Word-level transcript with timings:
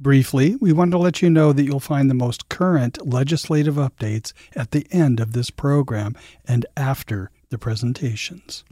Briefly, 0.00 0.54
we 0.60 0.72
want 0.72 0.92
to 0.92 0.98
let 0.98 1.22
you 1.22 1.28
know 1.28 1.52
that 1.52 1.64
you'll 1.64 1.80
find 1.80 2.08
the 2.08 2.14
most 2.14 2.48
current 2.48 3.04
legislative 3.04 3.74
updates 3.74 4.32
at 4.54 4.70
the 4.70 4.86
end 4.92 5.18
of 5.18 5.32
this 5.32 5.50
program 5.50 6.14
and 6.46 6.64
after 6.76 7.32
the 7.50 7.58
presentations. 7.58 8.62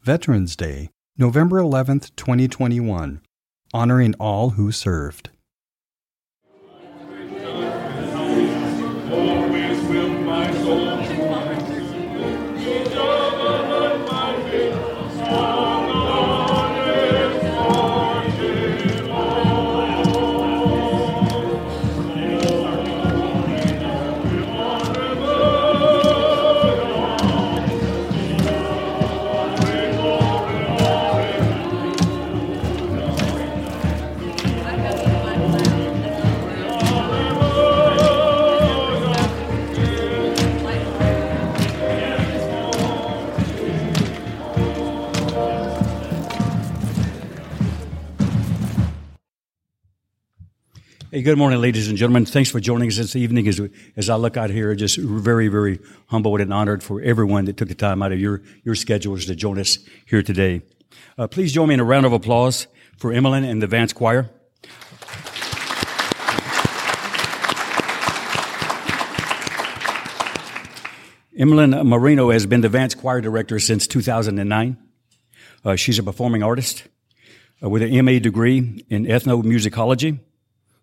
Veterans 0.00 0.56
Day, 0.56 0.90
November 1.16 1.60
11th, 1.60 2.10
2021, 2.16 3.20
honoring 3.72 4.14
all 4.14 4.50
who 4.50 4.72
served. 4.72 5.30
Hey, 51.14 51.20
good 51.20 51.36
morning, 51.36 51.60
ladies 51.60 51.88
and 51.88 51.98
gentlemen. 51.98 52.24
Thanks 52.24 52.50
for 52.50 52.58
joining 52.58 52.88
us 52.88 52.96
this 52.96 53.14
evening. 53.14 53.46
As, 53.46 53.60
as 53.98 54.08
I 54.08 54.14
look 54.14 54.38
out 54.38 54.48
here, 54.48 54.74
just 54.74 54.96
very, 54.96 55.48
very 55.48 55.78
humbled 56.06 56.40
and 56.40 56.54
honored 56.54 56.82
for 56.82 57.02
everyone 57.02 57.44
that 57.44 57.58
took 57.58 57.68
the 57.68 57.74
time 57.74 58.02
out 58.02 58.12
of 58.12 58.18
your, 58.18 58.40
your 58.64 58.74
schedules 58.74 59.26
to 59.26 59.34
join 59.34 59.58
us 59.58 59.76
here 60.06 60.22
today. 60.22 60.62
Uh, 61.18 61.26
please 61.28 61.52
join 61.52 61.68
me 61.68 61.74
in 61.74 61.80
a 61.80 61.84
round 61.84 62.06
of 62.06 62.14
applause 62.14 62.66
for 62.96 63.12
Emmeline 63.12 63.44
and 63.44 63.60
the 63.60 63.66
Vance 63.66 63.92
Choir. 63.92 64.30
Emmeline 71.36 71.86
Marino 71.86 72.30
has 72.30 72.46
been 72.46 72.62
the 72.62 72.70
Vance 72.70 72.94
Choir 72.94 73.20
Director 73.20 73.58
since 73.58 73.86
2009. 73.86 74.78
Uh, 75.62 75.76
she's 75.76 75.98
a 75.98 76.02
performing 76.02 76.42
artist 76.42 76.84
uh, 77.62 77.68
with 77.68 77.82
an 77.82 78.02
MA 78.02 78.18
degree 78.18 78.82
in 78.88 79.04
ethnomusicology 79.04 80.18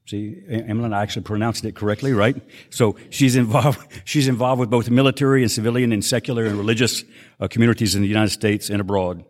See, 0.09 0.41
i 0.49 1.01
actually 1.03 1.21
pronounced 1.21 1.65
it 1.65 1.75
correctly, 1.75 2.13
right? 2.13 2.35
So 2.71 2.95
she's 3.11 3.35
involved, 3.35 3.79
she's 4.05 4.27
involved 4.27 4.59
with 4.59 4.71
both 4.71 4.89
military 4.89 5.43
and 5.43 5.51
civilian 5.51 5.91
and 5.91 6.03
secular 6.03 6.45
and 6.45 6.57
religious 6.57 7.03
uh, 7.39 7.47
communities 7.47 7.93
in 7.93 8.01
the 8.01 8.07
United 8.07 8.31
States 8.31 8.71
and 8.71 8.81
abroad. 8.81 9.23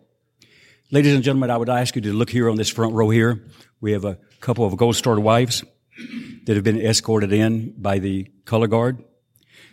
Ladies 0.90 1.14
and 1.14 1.22
gentlemen, 1.22 1.52
I 1.52 1.58
would 1.58 1.68
ask 1.68 1.98
you 1.98 2.02
to 2.04 2.14
look 2.14 2.30
here 2.30 2.50
on 2.50 2.56
this 2.56 2.70
front 2.70 2.94
row 2.94 3.10
here. 3.10 3.44
We 3.82 3.92
have 3.92 4.06
a 4.06 4.20
couple 4.40 4.64
of 4.64 4.78
Gold 4.78 4.96
Star 4.96 5.20
wives 5.20 5.66
that 6.46 6.56
have 6.56 6.64
been 6.64 6.80
escorted 6.80 7.34
in 7.34 7.74
by 7.78 8.00
the 8.00 8.32
color 8.46 8.68
guard. 8.68 9.04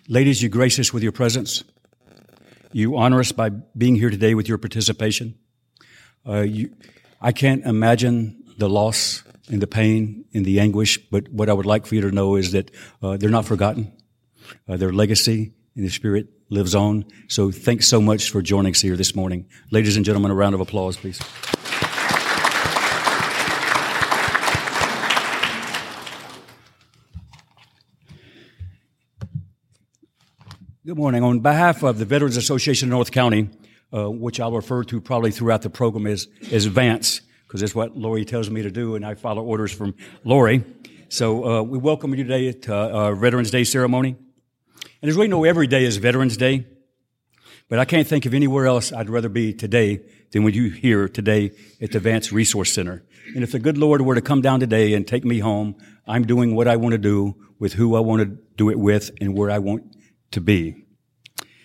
Ladies, 0.08 0.42
you 0.42 0.48
grace 0.48 0.76
us 0.80 0.92
with 0.92 1.04
your 1.04 1.12
presence. 1.12 1.62
You 2.72 2.96
honor 2.96 3.20
us 3.20 3.30
by 3.30 3.50
being 3.50 3.94
here 3.94 4.10
today 4.10 4.34
with 4.34 4.48
your 4.48 4.58
participation. 4.58 5.38
Uh, 6.28 6.40
you, 6.40 6.74
I 7.20 7.30
can't 7.30 7.64
imagine 7.64 8.42
the 8.58 8.68
loss 8.68 9.22
and 9.48 9.60
the 9.60 9.66
pain 9.66 10.24
in 10.32 10.42
the 10.42 10.60
anguish. 10.60 10.98
But 11.10 11.28
what 11.28 11.48
I 11.48 11.52
would 11.52 11.66
like 11.66 11.86
for 11.86 11.94
you 11.94 12.00
to 12.02 12.10
know 12.10 12.36
is 12.36 12.52
that 12.52 12.70
uh, 13.02 13.16
they're 13.16 13.30
not 13.30 13.44
forgotten. 13.44 13.92
Uh, 14.68 14.76
their 14.76 14.92
legacy 14.92 15.52
in 15.74 15.82
the 15.82 15.90
Spirit 15.90 16.28
lives 16.48 16.74
on. 16.74 17.04
So 17.28 17.50
thanks 17.50 17.88
so 17.88 18.00
much 18.00 18.30
for 18.30 18.42
joining 18.42 18.72
us 18.72 18.80
here 18.80 18.96
this 18.96 19.14
morning. 19.14 19.46
Ladies 19.70 19.96
and 19.96 20.04
gentlemen, 20.04 20.30
a 20.30 20.34
round 20.34 20.54
of 20.54 20.60
applause, 20.60 20.96
please. 20.96 21.20
Good 30.86 30.96
morning. 30.96 31.24
On 31.24 31.40
behalf 31.40 31.82
of 31.82 31.98
the 31.98 32.04
Veterans 32.04 32.36
Association 32.36 32.88
of 32.88 32.90
North 32.90 33.10
County, 33.10 33.50
uh, 33.92 34.08
which 34.08 34.38
I'll 34.38 34.52
refer 34.52 34.84
to 34.84 35.00
probably 35.00 35.32
throughout 35.32 35.62
the 35.62 35.70
program 35.70 36.06
as, 36.06 36.28
as 36.52 36.66
VANCE, 36.66 37.22
because 37.46 37.60
that's 37.60 37.74
what 37.74 37.96
Lori 37.96 38.24
tells 38.24 38.50
me 38.50 38.62
to 38.62 38.70
do, 38.70 38.96
and 38.96 39.06
I 39.06 39.14
follow 39.14 39.42
orders 39.42 39.72
from 39.72 39.94
Lori. 40.24 40.64
So 41.08 41.44
uh, 41.44 41.62
we 41.62 41.78
welcome 41.78 42.14
you 42.14 42.24
today 42.24 42.52
to 42.52 42.74
uh, 42.74 43.14
Veterans 43.14 43.50
Day 43.50 43.64
ceremony. 43.64 44.16
And 45.00 45.08
as 45.08 45.16
we 45.16 45.28
know, 45.28 45.44
every 45.44 45.66
day 45.66 45.84
is 45.84 45.98
Veterans 45.98 46.36
Day, 46.36 46.66
but 47.68 47.78
I 47.78 47.84
can't 47.84 48.06
think 48.06 48.26
of 48.26 48.34
anywhere 48.34 48.66
else 48.66 48.92
I'd 48.92 49.08
rather 49.08 49.28
be 49.28 49.52
today 49.52 50.00
than 50.32 50.42
with 50.42 50.56
you 50.56 50.70
here 50.70 51.08
today 51.08 51.52
at 51.80 51.92
the 51.92 52.00
Vance 52.00 52.32
Resource 52.32 52.72
Center. 52.72 53.04
And 53.34 53.44
if 53.44 53.52
the 53.52 53.58
good 53.58 53.78
Lord 53.78 54.00
were 54.02 54.14
to 54.14 54.20
come 54.20 54.40
down 54.40 54.60
today 54.60 54.94
and 54.94 55.06
take 55.06 55.24
me 55.24 55.38
home, 55.38 55.76
I'm 56.06 56.26
doing 56.26 56.54
what 56.54 56.66
I 56.66 56.76
want 56.76 56.92
to 56.92 56.98
do 56.98 57.36
with 57.58 57.74
who 57.74 57.94
I 57.94 58.00
want 58.00 58.22
to 58.22 58.38
do 58.56 58.70
it 58.70 58.78
with 58.78 59.10
and 59.20 59.36
where 59.36 59.50
I 59.50 59.58
want 59.58 59.96
to 60.32 60.40
be. 60.40 60.84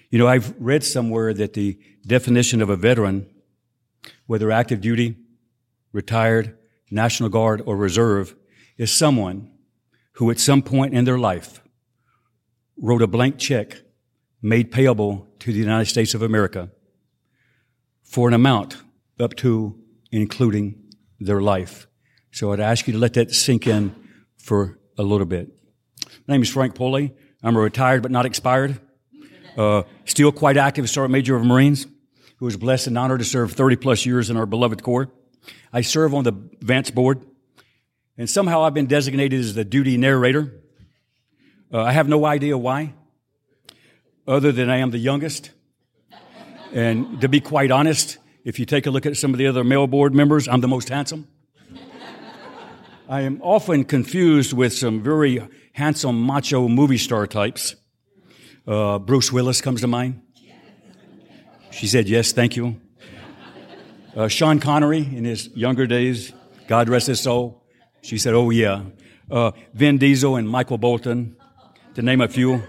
You 0.09 0.19
know, 0.19 0.27
I've 0.27 0.53
read 0.59 0.83
somewhere 0.83 1.33
that 1.33 1.53
the 1.53 1.79
definition 2.05 2.61
of 2.61 2.69
a 2.69 2.75
veteran, 2.75 3.27
whether 4.27 4.51
active 4.51 4.81
duty, 4.81 5.17
retired, 5.91 6.57
National 6.89 7.29
Guard, 7.29 7.61
or 7.65 7.75
Reserve 7.75 8.35
is 8.77 8.91
someone 8.91 9.51
who 10.13 10.29
at 10.31 10.39
some 10.39 10.61
point 10.61 10.93
in 10.93 11.05
their 11.05 11.17
life 11.17 11.61
wrote 12.77 13.01
a 13.01 13.07
blank 13.07 13.37
check 13.37 13.77
made 14.41 14.71
payable 14.71 15.27
to 15.39 15.51
the 15.53 15.59
United 15.59 15.85
States 15.85 16.13
of 16.13 16.21
America 16.21 16.69
for 18.03 18.27
an 18.27 18.33
amount 18.33 18.77
up 19.19 19.35
to 19.35 19.79
including 20.11 20.75
their 21.19 21.41
life. 21.41 21.87
So 22.31 22.51
I'd 22.51 22.59
ask 22.59 22.87
you 22.87 22.93
to 22.93 22.99
let 22.99 23.13
that 23.13 23.31
sink 23.31 23.67
in 23.67 23.95
for 24.37 24.79
a 24.97 25.03
little 25.03 25.27
bit. 25.27 25.49
My 26.27 26.33
name 26.33 26.41
is 26.41 26.49
Frank 26.49 26.75
Pulley. 26.75 27.13
I'm 27.43 27.55
a 27.55 27.59
retired 27.59 28.01
but 28.01 28.11
not 28.11 28.25
expired, 28.25 28.79
uh, 29.57 29.83
still 30.05 30.31
quite 30.31 30.57
active 30.57 30.89
Sergeant 30.89 31.11
Major 31.11 31.35
of 31.35 31.45
Marines 31.45 31.85
who 32.41 32.45
was 32.45 32.57
blessed 32.57 32.87
and 32.87 32.97
honored 32.97 33.19
to 33.19 33.25
serve 33.25 33.51
30 33.51 33.75
plus 33.75 34.03
years 34.03 34.31
in 34.31 34.35
our 34.35 34.47
beloved 34.47 34.81
Corps. 34.81 35.11
I 35.73 35.81
serve 35.81 36.13
on 36.13 36.23
the 36.23 36.33
Vance 36.59 36.91
board, 36.91 37.25
and 38.17 38.29
somehow 38.29 38.63
I've 38.63 38.73
been 38.73 38.87
designated 38.87 39.39
as 39.39 39.55
the 39.55 39.63
duty 39.63 39.97
narrator. 39.97 40.61
Uh, 41.73 41.81
I 41.81 41.91
have 41.93 42.07
no 42.07 42.25
idea 42.25 42.57
why, 42.57 42.93
other 44.27 44.51
than 44.51 44.69
I 44.69 44.77
am 44.77 44.91
the 44.91 44.97
youngest. 44.97 45.51
And 46.73 47.21
to 47.21 47.29
be 47.29 47.39
quite 47.39 47.71
honest, 47.71 48.17
if 48.43 48.59
you 48.59 48.65
take 48.65 48.85
a 48.85 48.91
look 48.91 49.05
at 49.05 49.17
some 49.17 49.31
of 49.33 49.37
the 49.37 49.47
other 49.47 49.63
male 49.63 49.87
board 49.87 50.13
members, 50.13 50.47
I'm 50.47 50.61
the 50.61 50.67
most 50.67 50.89
handsome. 50.89 51.27
I 53.07 53.21
am 53.21 53.41
often 53.41 53.83
confused 53.83 54.53
with 54.53 54.73
some 54.73 55.03
very 55.03 55.45
handsome 55.73 56.21
macho 56.21 56.67
movie 56.67 56.97
star 56.97 57.27
types. 57.27 57.75
Uh, 58.65 58.99
Bruce 58.99 59.31
Willis 59.31 59.61
comes 59.61 59.81
to 59.81 59.87
mind. 59.87 60.21
She 61.71 61.87
said, 61.87 62.09
Yes, 62.09 62.31
thank 62.31 62.55
you. 62.55 62.80
Uh, 64.15 64.27
Sean 64.27 64.59
Connery 64.59 64.99
in 64.99 65.23
his 65.23 65.49
younger 65.55 65.87
days, 65.87 66.33
God 66.67 66.89
rest 66.89 67.07
his 67.07 67.19
soul. 67.19 67.63
She 68.01 68.17
said, 68.17 68.33
Oh, 68.33 68.49
yeah. 68.49 68.83
Uh, 69.29 69.51
Vin 69.73 69.97
Diesel 69.97 70.35
and 70.35 70.49
Michael 70.49 70.77
Bolton, 70.77 71.37
to 71.95 72.01
name 72.01 72.19
a 72.19 72.27
few. 72.27 72.61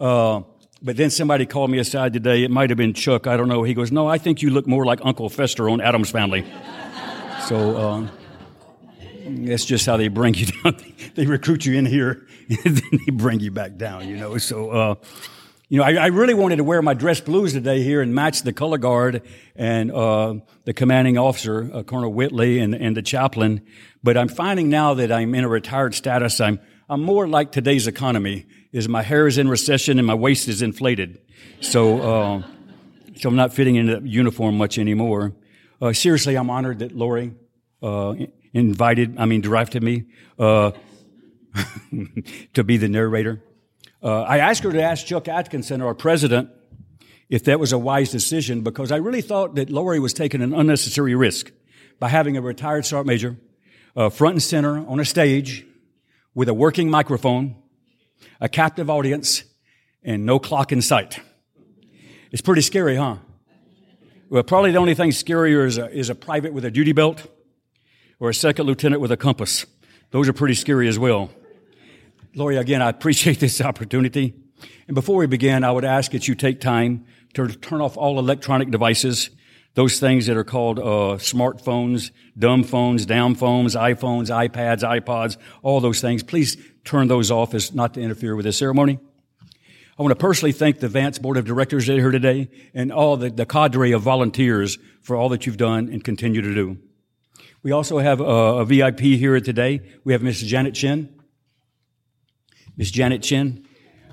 Uh, 0.00 0.42
but 0.82 0.96
then 0.96 1.10
somebody 1.10 1.44
called 1.44 1.70
me 1.70 1.78
aside 1.78 2.12
today. 2.12 2.42
It 2.44 2.50
might 2.50 2.70
have 2.70 2.76
been 2.76 2.94
Chuck. 2.94 3.26
I 3.26 3.36
don't 3.36 3.48
know. 3.48 3.62
He 3.62 3.74
goes, 3.74 3.92
No, 3.92 4.06
I 4.06 4.18
think 4.18 4.40
you 4.40 4.50
look 4.50 4.66
more 4.66 4.86
like 4.86 5.00
Uncle 5.02 5.28
Fester 5.28 5.68
on 5.68 5.80
Addams 5.80 6.10
Family. 6.10 6.46
so 7.46 7.76
uh, 7.76 8.08
that's 9.26 9.64
just 9.64 9.84
how 9.84 9.96
they 9.96 10.08
bring 10.08 10.34
you 10.34 10.46
down. 10.64 10.76
they 11.14 11.26
recruit 11.26 11.66
you 11.66 11.74
in 11.76 11.84
here, 11.84 12.26
and 12.64 12.76
then 12.76 13.00
they 13.04 13.12
bring 13.12 13.40
you 13.40 13.50
back 13.50 13.76
down, 13.76 14.08
you 14.08 14.16
know. 14.16 14.38
So, 14.38 14.70
uh, 14.70 14.94
you 15.68 15.78
know, 15.78 15.84
I, 15.84 15.94
I, 15.94 16.06
really 16.06 16.34
wanted 16.34 16.56
to 16.56 16.64
wear 16.64 16.80
my 16.80 16.94
dress 16.94 17.20
blues 17.20 17.52
today 17.52 17.82
here 17.82 18.00
and 18.00 18.14
match 18.14 18.42
the 18.42 18.52
color 18.52 18.78
guard 18.78 19.22
and 19.56 19.90
uh, 19.90 20.34
the 20.64 20.72
commanding 20.72 21.18
officer, 21.18 21.68
uh, 21.72 21.82
Colonel 21.82 22.12
Whitley, 22.12 22.60
and, 22.60 22.72
and 22.72 22.96
the 22.96 23.02
chaplain. 23.02 23.62
But 24.00 24.16
I'm 24.16 24.28
finding 24.28 24.68
now 24.68 24.94
that 24.94 25.10
I'm 25.10 25.34
in 25.34 25.42
a 25.42 25.48
retired 25.48 25.94
status, 25.94 26.40
I'm 26.40 26.60
I'm 26.88 27.02
more 27.02 27.26
like 27.26 27.50
today's 27.50 27.88
economy. 27.88 28.46
Is 28.70 28.88
my 28.88 29.02
hair 29.02 29.26
is 29.26 29.38
in 29.38 29.48
recession 29.48 29.98
and 29.98 30.06
my 30.06 30.14
waist 30.14 30.46
is 30.46 30.62
inflated, 30.62 31.20
so 31.60 32.00
uh, 32.00 32.42
so 33.16 33.28
I'm 33.28 33.36
not 33.36 33.52
fitting 33.52 33.74
into 33.74 34.00
the 34.00 34.08
uniform 34.08 34.56
much 34.58 34.78
anymore. 34.78 35.34
Uh, 35.80 35.92
seriously, 35.92 36.36
I'm 36.36 36.48
honored 36.48 36.78
that 36.78 36.92
Lori 36.92 37.34
uh, 37.82 38.14
invited, 38.52 39.18
I 39.18 39.24
mean, 39.24 39.40
directed 39.40 39.82
me 39.82 40.04
uh, 40.38 40.72
to 42.54 42.62
be 42.62 42.76
the 42.76 42.88
narrator. 42.88 43.42
Uh, 44.02 44.22
I 44.22 44.38
asked 44.38 44.62
her 44.62 44.72
to 44.72 44.82
ask 44.82 45.06
Chuck 45.06 45.28
Atkinson, 45.28 45.80
our 45.80 45.94
president, 45.94 46.50
if 47.28 47.44
that 47.44 47.58
was 47.58 47.72
a 47.72 47.78
wise 47.78 48.10
decision 48.10 48.62
because 48.62 48.92
I 48.92 48.96
really 48.96 49.22
thought 49.22 49.54
that 49.56 49.70
Lori 49.70 49.98
was 49.98 50.12
taking 50.12 50.42
an 50.42 50.52
unnecessary 50.52 51.14
risk 51.14 51.50
by 51.98 52.08
having 52.08 52.36
a 52.36 52.40
retired 52.40 52.84
sergeant 52.84 53.06
major 53.06 53.36
uh, 53.96 54.10
front 54.10 54.34
and 54.34 54.42
center 54.42 54.86
on 54.86 55.00
a 55.00 55.04
stage 55.04 55.66
with 56.34 56.48
a 56.48 56.54
working 56.54 56.90
microphone, 56.90 57.56
a 58.40 58.48
captive 58.48 58.90
audience, 58.90 59.44
and 60.02 60.26
no 60.26 60.38
clock 60.38 60.70
in 60.70 60.82
sight. 60.82 61.18
It's 62.30 62.42
pretty 62.42 62.60
scary, 62.60 62.96
huh? 62.96 63.16
Well, 64.28 64.42
probably 64.42 64.72
the 64.72 64.78
only 64.78 64.94
thing 64.94 65.10
scarier 65.10 65.66
is 65.66 65.78
a, 65.78 65.90
is 65.90 66.10
a 66.10 66.14
private 66.14 66.52
with 66.52 66.64
a 66.64 66.70
duty 66.70 66.92
belt 66.92 67.26
or 68.20 68.28
a 68.28 68.34
second 68.34 68.66
lieutenant 68.66 69.00
with 69.00 69.12
a 69.12 69.16
compass. 69.16 69.64
Those 70.10 70.28
are 70.28 70.32
pretty 70.32 70.54
scary 70.54 70.88
as 70.88 70.98
well. 70.98 71.30
Lori, 72.36 72.58
again, 72.58 72.82
I 72.82 72.90
appreciate 72.90 73.40
this 73.40 73.62
opportunity. 73.62 74.34
And 74.86 74.94
before 74.94 75.16
we 75.16 75.26
begin, 75.26 75.64
I 75.64 75.72
would 75.72 75.86
ask 75.86 76.12
that 76.12 76.28
you 76.28 76.34
take 76.34 76.60
time 76.60 77.06
to 77.32 77.48
turn 77.48 77.80
off 77.80 77.96
all 77.96 78.18
electronic 78.18 78.70
devices, 78.70 79.30
those 79.72 79.98
things 79.98 80.26
that 80.26 80.36
are 80.36 80.44
called 80.44 80.78
uh, 80.78 81.16
smartphones, 81.16 82.10
dumb 82.38 82.62
phones, 82.62 83.06
down 83.06 83.36
phones, 83.36 83.74
iPhones, 83.74 84.28
iPads, 84.28 84.82
iPods, 84.82 85.38
all 85.62 85.80
those 85.80 86.02
things. 86.02 86.22
Please 86.22 86.58
turn 86.84 87.08
those 87.08 87.30
off 87.30 87.54
as 87.54 87.74
not 87.74 87.94
to 87.94 88.02
interfere 88.02 88.36
with 88.36 88.44
the 88.44 88.52
ceremony. 88.52 88.98
I 89.98 90.02
want 90.02 90.12
to 90.12 90.16
personally 90.16 90.52
thank 90.52 90.80
the 90.80 90.88
Vance 90.88 91.18
Board 91.18 91.38
of 91.38 91.46
Directors 91.46 91.86
that 91.86 91.94
are 91.94 92.00
here 92.00 92.10
today 92.10 92.50
and 92.74 92.92
all 92.92 93.16
the, 93.16 93.30
the 93.30 93.46
cadre 93.46 93.92
of 93.92 94.02
volunteers 94.02 94.76
for 95.00 95.16
all 95.16 95.30
that 95.30 95.46
you've 95.46 95.56
done 95.56 95.88
and 95.88 96.04
continue 96.04 96.42
to 96.42 96.54
do. 96.54 96.76
We 97.62 97.72
also 97.72 97.98
have 97.98 98.20
a, 98.20 98.24
a 98.24 98.64
VIP 98.66 99.00
here 99.00 99.40
today. 99.40 99.80
We 100.04 100.12
have 100.12 100.22
Miss 100.22 100.42
Janet 100.42 100.74
Chin. 100.74 101.15
Miss 102.76 102.90
Janet 102.90 103.22
Chin. 103.22 103.66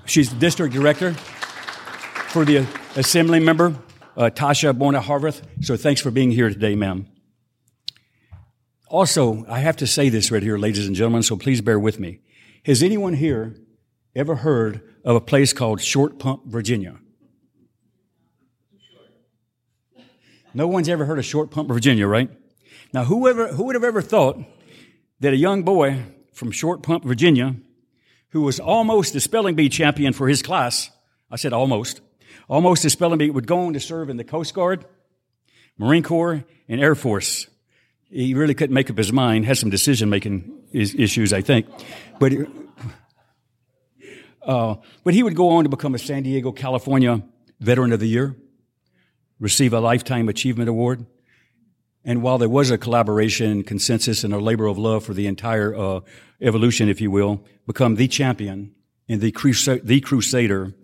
She's 0.06 0.30
the 0.30 0.36
district 0.36 0.74
director 0.74 1.12
for 1.12 2.44
the 2.44 2.66
assembly 2.96 3.40
member, 3.40 3.74
uh, 4.16 4.30
Tasha 4.30 4.76
Boerner 4.76 5.02
Horvath. 5.02 5.42
So 5.62 5.76
thanks 5.76 6.00
for 6.00 6.10
being 6.10 6.30
here 6.30 6.48
today, 6.48 6.74
ma'am. 6.74 7.06
Also, 8.88 9.44
I 9.48 9.60
have 9.60 9.76
to 9.78 9.86
say 9.86 10.08
this 10.08 10.30
right 10.30 10.42
here, 10.42 10.56
ladies 10.56 10.86
and 10.86 10.94
gentlemen, 10.94 11.22
so 11.22 11.36
please 11.36 11.60
bear 11.60 11.78
with 11.78 11.98
me. 11.98 12.20
Has 12.64 12.82
anyone 12.82 13.14
here 13.14 13.56
ever 14.14 14.36
heard 14.36 14.82
of 15.04 15.16
a 15.16 15.20
place 15.20 15.52
called 15.52 15.80
Short 15.80 16.18
Pump, 16.18 16.46
Virginia? 16.46 16.98
No 20.54 20.68
one's 20.68 20.88
ever 20.88 21.04
heard 21.04 21.18
of 21.18 21.24
Short 21.24 21.50
Pump, 21.50 21.68
Virginia, 21.68 22.06
right? 22.06 22.30
Now, 22.92 23.04
whoever, 23.04 23.48
who 23.48 23.64
would 23.64 23.74
have 23.74 23.82
ever 23.82 24.00
thought 24.00 24.38
that 25.18 25.32
a 25.32 25.36
young 25.36 25.64
boy 25.64 26.00
from 26.32 26.52
Short 26.52 26.82
Pump, 26.82 27.04
Virginia, 27.04 27.56
who 28.34 28.42
was 28.42 28.58
almost 28.58 29.14
a 29.14 29.20
spelling 29.20 29.54
bee 29.54 29.68
champion 29.68 30.12
for 30.12 30.28
his 30.28 30.42
class, 30.42 30.90
I 31.30 31.36
said 31.36 31.52
almost, 31.52 32.00
almost 32.48 32.84
a 32.84 32.90
spelling 32.90 33.18
bee, 33.18 33.30
would 33.30 33.46
go 33.46 33.60
on 33.60 33.74
to 33.74 33.80
serve 33.80 34.10
in 34.10 34.16
the 34.16 34.24
Coast 34.24 34.52
Guard, 34.54 34.84
Marine 35.78 36.02
Corps, 36.02 36.44
and 36.68 36.80
Air 36.80 36.96
Force. 36.96 37.46
He 38.10 38.34
really 38.34 38.52
couldn't 38.52 38.74
make 38.74 38.90
up 38.90 38.98
his 38.98 39.12
mind, 39.12 39.46
had 39.46 39.56
some 39.56 39.70
decision 39.70 40.10
making 40.10 40.52
issues, 40.72 41.32
I 41.32 41.42
think. 41.42 41.66
But 42.18 42.32
uh, 44.42 44.74
but 45.04 45.14
he 45.14 45.22
would 45.22 45.36
go 45.36 45.50
on 45.50 45.62
to 45.62 45.70
become 45.70 45.94
a 45.94 45.98
San 45.98 46.24
Diego, 46.24 46.50
California 46.50 47.22
Veteran 47.60 47.92
of 47.92 48.00
the 48.00 48.08
Year, 48.08 48.34
receive 49.38 49.72
a 49.72 49.80
Lifetime 49.80 50.28
Achievement 50.28 50.68
Award. 50.68 51.06
And 52.04 52.22
while 52.22 52.36
there 52.36 52.48
was 52.48 52.70
a 52.70 52.76
collaboration, 52.76 53.62
consensus, 53.62 54.24
and 54.24 54.34
a 54.34 54.38
labor 54.38 54.66
of 54.66 54.76
love 54.76 55.04
for 55.04 55.14
the 55.14 55.26
entire 55.26 55.74
uh, 55.74 56.00
evolution, 56.40 56.88
if 56.88 57.00
you 57.00 57.10
will, 57.10 57.44
become 57.66 57.94
the 57.94 58.08
champion 58.08 58.74
and 59.08 59.20
the, 59.20 59.32
the 59.82 60.00
crusader 60.00 60.74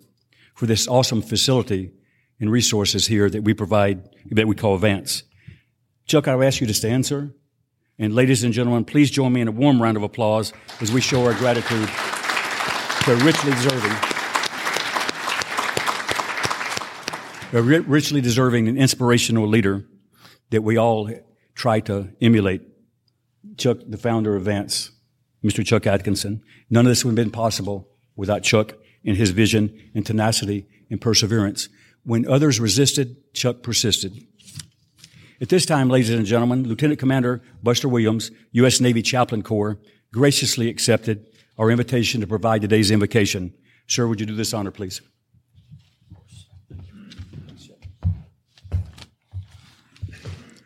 for 0.55 0.65
this 0.65 0.87
awesome 0.87 1.21
facility 1.21 1.91
and 2.39 2.51
resources 2.51 3.05
here 3.05 3.29
that 3.29 3.43
we 3.43 3.53
provide, 3.53 4.09
that 4.31 4.47
we 4.47 4.55
call 4.55 4.77
Vance. 4.77 5.23
Chuck, 6.07 6.27
I 6.27 6.35
will 6.35 6.43
ask 6.43 6.59
you 6.59 6.67
to 6.67 6.73
stand, 6.73 7.05
sir. 7.05 7.31
And 7.99 8.15
ladies 8.15 8.43
and 8.43 8.51
gentlemen, 8.51 8.83
please 8.83 9.11
join 9.11 9.31
me 9.31 9.41
in 9.41 9.47
a 9.47 9.51
warm 9.51 9.79
round 9.79 9.97
of 9.97 10.03
applause 10.03 10.53
as 10.79 10.91
we 10.91 11.01
show 11.01 11.23
our 11.23 11.35
gratitude 11.35 11.87
to 13.03 13.15
richly 13.23 13.51
deserving, 13.51 13.91
a 17.53 17.61
richly 17.61 18.21
deserving 18.21 18.67
and 18.67 18.77
inspirational 18.77 19.47
leader 19.47 19.85
that 20.51 20.61
we 20.61 20.77
all 20.77 21.09
try 21.55 21.79
to 21.81 22.09
emulate. 22.21 22.61
Chuck, 23.57 23.79
the 23.87 23.97
founder 23.97 24.35
of 24.35 24.43
Vance, 24.43 24.91
Mr. 25.43 25.65
Chuck 25.65 25.87
Atkinson. 25.87 26.43
None 26.69 26.85
of 26.85 26.91
this 26.91 27.03
would 27.03 27.11
have 27.11 27.15
been 27.15 27.31
possible 27.31 27.89
without 28.15 28.43
Chuck 28.43 28.75
and 29.03 29.17
his 29.17 29.31
vision 29.31 29.91
and 29.95 30.05
tenacity 30.05 30.67
and 30.89 31.01
perseverance. 31.01 31.67
When 32.03 32.27
others 32.27 32.59
resisted, 32.59 33.33
Chuck 33.33 33.63
persisted. 33.63 34.17
At 35.41 35.49
this 35.49 35.65
time, 35.65 35.89
ladies 35.89 36.11
and 36.11 36.25
gentlemen, 36.25 36.67
Lieutenant 36.67 36.99
Commander 36.99 37.41
Buster 37.63 37.89
Williams, 37.89 38.29
U.S. 38.51 38.79
Navy 38.79 39.01
Chaplain 39.01 39.41
Corps, 39.41 39.79
graciously 40.13 40.69
accepted 40.69 41.25
our 41.57 41.71
invitation 41.71 42.21
to 42.21 42.27
provide 42.27 42.61
today's 42.61 42.91
invocation. 42.91 43.53
Sir, 43.87 44.07
would 44.07 44.19
you 44.19 44.25
do 44.25 44.35
this 44.35 44.53
honor, 44.53 44.71
please? 44.71 45.01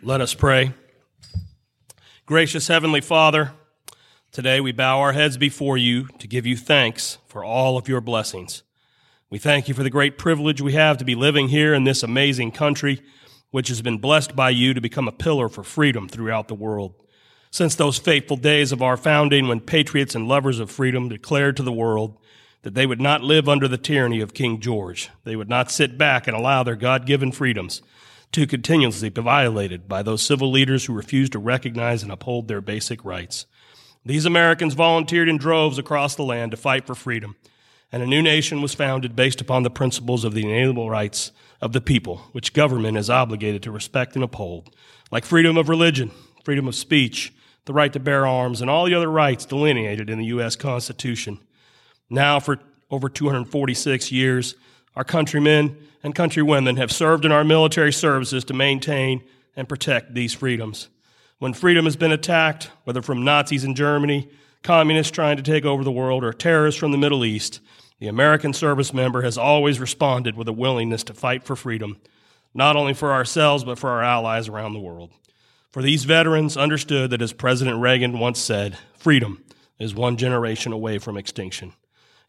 Let 0.05 0.21
us 0.21 0.35
pray. 0.35 0.71
Gracious 2.27 2.67
Heavenly 2.67 3.01
Father, 3.01 3.53
today 4.31 4.61
we 4.61 4.71
bow 4.71 4.99
our 4.99 5.13
heads 5.13 5.35
before 5.35 5.79
you 5.79 6.09
to 6.19 6.27
give 6.27 6.45
you 6.45 6.55
thanks 6.55 7.17
for 7.25 7.43
all 7.43 7.75
of 7.75 7.87
your 7.87 8.01
blessings. 8.01 8.61
We 9.31 9.39
thank 9.39 9.67
you 9.67 9.73
for 9.73 9.81
the 9.81 9.89
great 9.89 10.19
privilege 10.19 10.61
we 10.61 10.73
have 10.73 10.99
to 10.99 11.05
be 11.05 11.15
living 11.15 11.47
here 11.47 11.73
in 11.73 11.85
this 11.85 12.03
amazing 12.03 12.51
country, 12.51 13.01
which 13.49 13.67
has 13.69 13.81
been 13.81 13.97
blessed 13.97 14.35
by 14.35 14.51
you 14.51 14.75
to 14.75 14.79
become 14.79 15.07
a 15.07 15.11
pillar 15.11 15.49
for 15.49 15.63
freedom 15.63 16.07
throughout 16.07 16.49
the 16.49 16.53
world. 16.53 16.93
Since 17.49 17.73
those 17.73 17.97
fateful 17.97 18.37
days 18.37 18.71
of 18.71 18.83
our 18.83 18.97
founding 18.97 19.47
when 19.47 19.59
patriots 19.59 20.13
and 20.13 20.27
lovers 20.27 20.59
of 20.59 20.69
freedom 20.69 21.09
declared 21.09 21.57
to 21.57 21.63
the 21.63 21.71
world 21.71 22.15
that 22.61 22.75
they 22.75 22.85
would 22.85 23.01
not 23.01 23.23
live 23.23 23.49
under 23.49 23.67
the 23.67 23.75
tyranny 23.75 24.21
of 24.21 24.35
King 24.35 24.59
George, 24.59 25.09
they 25.23 25.35
would 25.35 25.49
not 25.49 25.71
sit 25.71 25.97
back 25.97 26.27
and 26.27 26.37
allow 26.37 26.61
their 26.61 26.75
God 26.75 27.07
given 27.07 27.31
freedoms 27.31 27.81
continuously 28.43 29.09
violated 29.09 29.87
by 29.87 30.03
those 30.03 30.21
civil 30.21 30.51
leaders 30.51 30.85
who 30.85 30.93
refused 30.93 31.31
to 31.31 31.39
recognize 31.39 32.03
and 32.03 32.11
uphold 32.11 32.47
their 32.47 32.61
basic 32.61 33.03
rights. 33.05 33.45
These 34.05 34.25
Americans 34.25 34.73
volunteered 34.73 35.29
in 35.29 35.37
droves 35.37 35.79
across 35.79 36.15
the 36.15 36.23
land 36.23 36.51
to 36.51 36.57
fight 36.57 36.85
for 36.85 36.93
freedom, 36.93 37.35
and 37.91 38.03
a 38.03 38.07
new 38.07 38.21
nation 38.21 38.61
was 38.61 38.73
founded 38.73 39.15
based 39.15 39.41
upon 39.41 39.63
the 39.63 39.69
principles 39.69 40.23
of 40.25 40.33
the 40.33 40.43
inalienable 40.43 40.89
rights 40.89 41.31
of 41.61 41.71
the 41.71 41.81
people, 41.81 42.17
which 42.33 42.53
government 42.53 42.97
is 42.97 43.09
obligated 43.09 43.63
to 43.63 43.71
respect 43.71 44.15
and 44.15 44.23
uphold, 44.23 44.75
like 45.11 45.23
freedom 45.23 45.57
of 45.57 45.69
religion, 45.69 46.11
freedom 46.43 46.67
of 46.67 46.75
speech, 46.75 47.33
the 47.65 47.73
right 47.73 47.93
to 47.93 47.99
bear 47.99 48.27
arms, 48.27 48.61
and 48.61 48.69
all 48.69 48.85
the 48.85 48.93
other 48.93 49.09
rights 49.09 49.45
delineated 49.45 50.09
in 50.09 50.19
the 50.19 50.25
U.S. 50.25 50.55
Constitution. 50.55 51.39
Now, 52.09 52.39
for 52.39 52.59
over 52.91 53.09
246 53.09 54.11
years, 54.11 54.55
our 54.95 55.03
countrymen 55.03 55.77
and 56.03 56.15
countrywomen 56.15 56.77
have 56.77 56.91
served 56.91 57.25
in 57.25 57.31
our 57.31 57.43
military 57.43 57.91
services 57.91 58.43
to 58.45 58.53
maintain 58.53 59.23
and 59.55 59.67
protect 59.67 60.13
these 60.13 60.33
freedoms. 60.33 60.89
When 61.39 61.53
freedom 61.53 61.85
has 61.85 61.95
been 61.95 62.11
attacked, 62.11 62.69
whether 62.83 63.01
from 63.01 63.23
Nazis 63.23 63.63
in 63.63 63.75
Germany, 63.75 64.29
communists 64.63 65.11
trying 65.11 65.37
to 65.37 65.43
take 65.43 65.65
over 65.65 65.83
the 65.83 65.91
world, 65.91 66.23
or 66.23 66.31
terrorists 66.33 66.79
from 66.79 66.91
the 66.91 66.97
Middle 66.97 67.25
East, 67.25 67.59
the 67.99 68.07
American 68.07 68.53
service 68.53 68.93
member 68.93 69.21
has 69.21 69.37
always 69.37 69.79
responded 69.79 70.35
with 70.35 70.47
a 70.47 70.53
willingness 70.53 71.03
to 71.03 71.13
fight 71.13 71.43
for 71.43 71.55
freedom, 71.55 71.97
not 72.53 72.75
only 72.75 72.93
for 72.93 73.11
ourselves, 73.11 73.63
but 73.63 73.79
for 73.79 73.89
our 73.89 74.03
allies 74.03 74.47
around 74.47 74.73
the 74.73 74.79
world. 74.79 75.11
For 75.71 75.81
these 75.81 76.05
veterans 76.05 76.55
understood 76.55 77.09
that, 77.09 77.21
as 77.21 77.33
President 77.33 77.81
Reagan 77.81 78.19
once 78.19 78.39
said, 78.39 78.77
freedom 78.97 79.43
is 79.77 79.93
one 79.93 80.15
generation 80.15 80.71
away 80.71 80.99
from 80.99 81.17
extinction. 81.17 81.73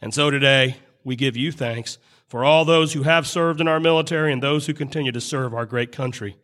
And 0.01 0.13
so 0.13 0.31
today, 0.31 0.77
we 1.05 1.15
give 1.15 1.37
you 1.37 1.53
thanks 1.53 1.99
for 2.27 2.45
all 2.45 2.65
those 2.65 2.93
who 2.93 3.03
have 3.05 3.27
served 3.27 3.61
in 3.61 3.69
our 3.69 3.81
military 3.81 4.33
and 4.33 4.43
those 4.43 4.67
who 4.67 4.75
continue 4.75 5.13
to 5.13 5.21
serve 5.21 5.55
our 5.55 5.67
great 5.67 5.93
country. 5.93 6.37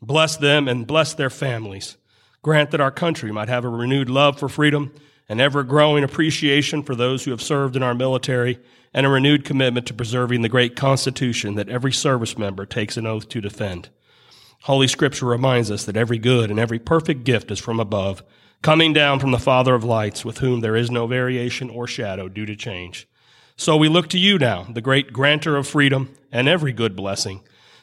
Bless 0.00 0.36
them 0.36 0.68
and 0.68 0.86
bless 0.86 1.14
their 1.14 1.30
families. 1.30 1.96
Grant 2.42 2.70
that 2.70 2.80
our 2.80 2.90
country 2.90 3.32
might 3.32 3.48
have 3.48 3.64
a 3.64 3.68
renewed 3.68 4.08
love 4.08 4.38
for 4.38 4.48
freedom, 4.48 4.92
an 5.28 5.40
ever 5.40 5.64
growing 5.64 6.04
appreciation 6.04 6.82
for 6.82 6.94
those 6.94 7.24
who 7.24 7.32
have 7.32 7.42
served 7.42 7.74
in 7.74 7.82
our 7.82 7.94
military, 7.94 8.60
and 8.94 9.04
a 9.04 9.08
renewed 9.08 9.44
commitment 9.44 9.86
to 9.86 9.94
preserving 9.94 10.42
the 10.42 10.48
great 10.48 10.76
Constitution 10.76 11.56
that 11.56 11.68
every 11.68 11.92
service 11.92 12.38
member 12.38 12.64
takes 12.64 12.96
an 12.96 13.06
oath 13.06 13.28
to 13.28 13.40
defend. 13.40 13.88
Holy 14.62 14.88
Scripture 14.88 15.26
reminds 15.26 15.70
us 15.70 15.84
that 15.84 15.96
every 15.96 16.18
good 16.18 16.50
and 16.50 16.58
every 16.58 16.78
perfect 16.78 17.24
gift 17.24 17.50
is 17.50 17.58
from 17.58 17.80
above, 17.80 18.22
coming 18.62 18.92
down 18.92 19.18
from 19.18 19.32
the 19.32 19.38
Father 19.38 19.74
of 19.74 19.84
lights, 19.84 20.24
with 20.24 20.38
whom 20.38 20.60
there 20.60 20.76
is 20.76 20.90
no 20.90 21.06
variation 21.06 21.68
or 21.68 21.86
shadow 21.86 22.28
due 22.28 22.46
to 22.46 22.56
change. 22.56 23.08
So 23.58 23.76
we 23.76 23.88
look 23.88 24.08
to 24.10 24.18
you 24.18 24.38
now, 24.38 24.64
the 24.64 24.82
great 24.82 25.12
granter 25.12 25.56
of 25.56 25.66
freedom 25.66 26.14
and 26.30 26.46
every 26.46 26.72
good 26.72 26.94
blessing, 26.94 27.40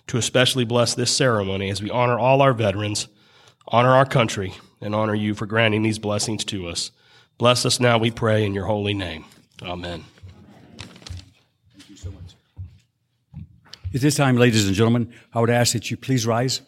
to 0.08 0.18
especially 0.18 0.66
bless 0.66 0.94
this 0.94 1.16
ceremony 1.16 1.70
as 1.70 1.82
we 1.82 1.90
honor 1.90 2.20
all 2.20 2.42
our 2.42 2.54
veterans, 2.54 3.08
honor 3.68 3.90
our 3.90 4.06
country, 4.06 4.54
and 4.82 4.94
honor 4.94 5.16
you 5.16 5.34
for 5.34 5.46
granting 5.48 5.82
these 5.82 5.98
blessings 5.98 6.46
to 6.46 6.68
us. 6.68 6.92
Bless 7.40 7.66
us 7.66 7.80
now, 7.80 7.98
we 7.98 8.12
pray, 8.12 8.46
in 8.46 8.54
your 8.54 8.66
holy 8.66 8.94
name. 8.94 9.26
Amen. 9.64 10.04
Thank 10.78 11.90
you 11.90 11.96
so 11.96 12.12
much. 12.12 12.36
At 13.96 14.02
this 14.02 14.16
time, 14.16 14.38
ladies 14.38 14.68
and 14.68 14.76
gentlemen, 14.76 15.12
I 15.34 15.40
would 15.40 15.50
ask 15.50 15.74
that 15.74 15.90
you 15.90 15.98
please 15.98 16.28
rise 16.28 16.62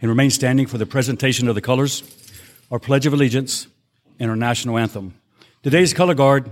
and 0.00 0.08
remain 0.08 0.30
standing 0.30 0.66
for 0.66 0.78
the 0.78 0.86
presentation 0.86 1.48
of 1.48 1.54
the 1.54 1.60
colors. 1.60 2.02
our 2.70 2.78
Pledge 2.78 3.06
of 3.06 3.12
Allegiance, 3.12 3.66
and 4.18 4.30
our 4.30 4.36
national 4.36 4.76
anthem. 4.76 5.14
Today's 5.62 5.94
color 5.94 6.14
guard 6.14 6.50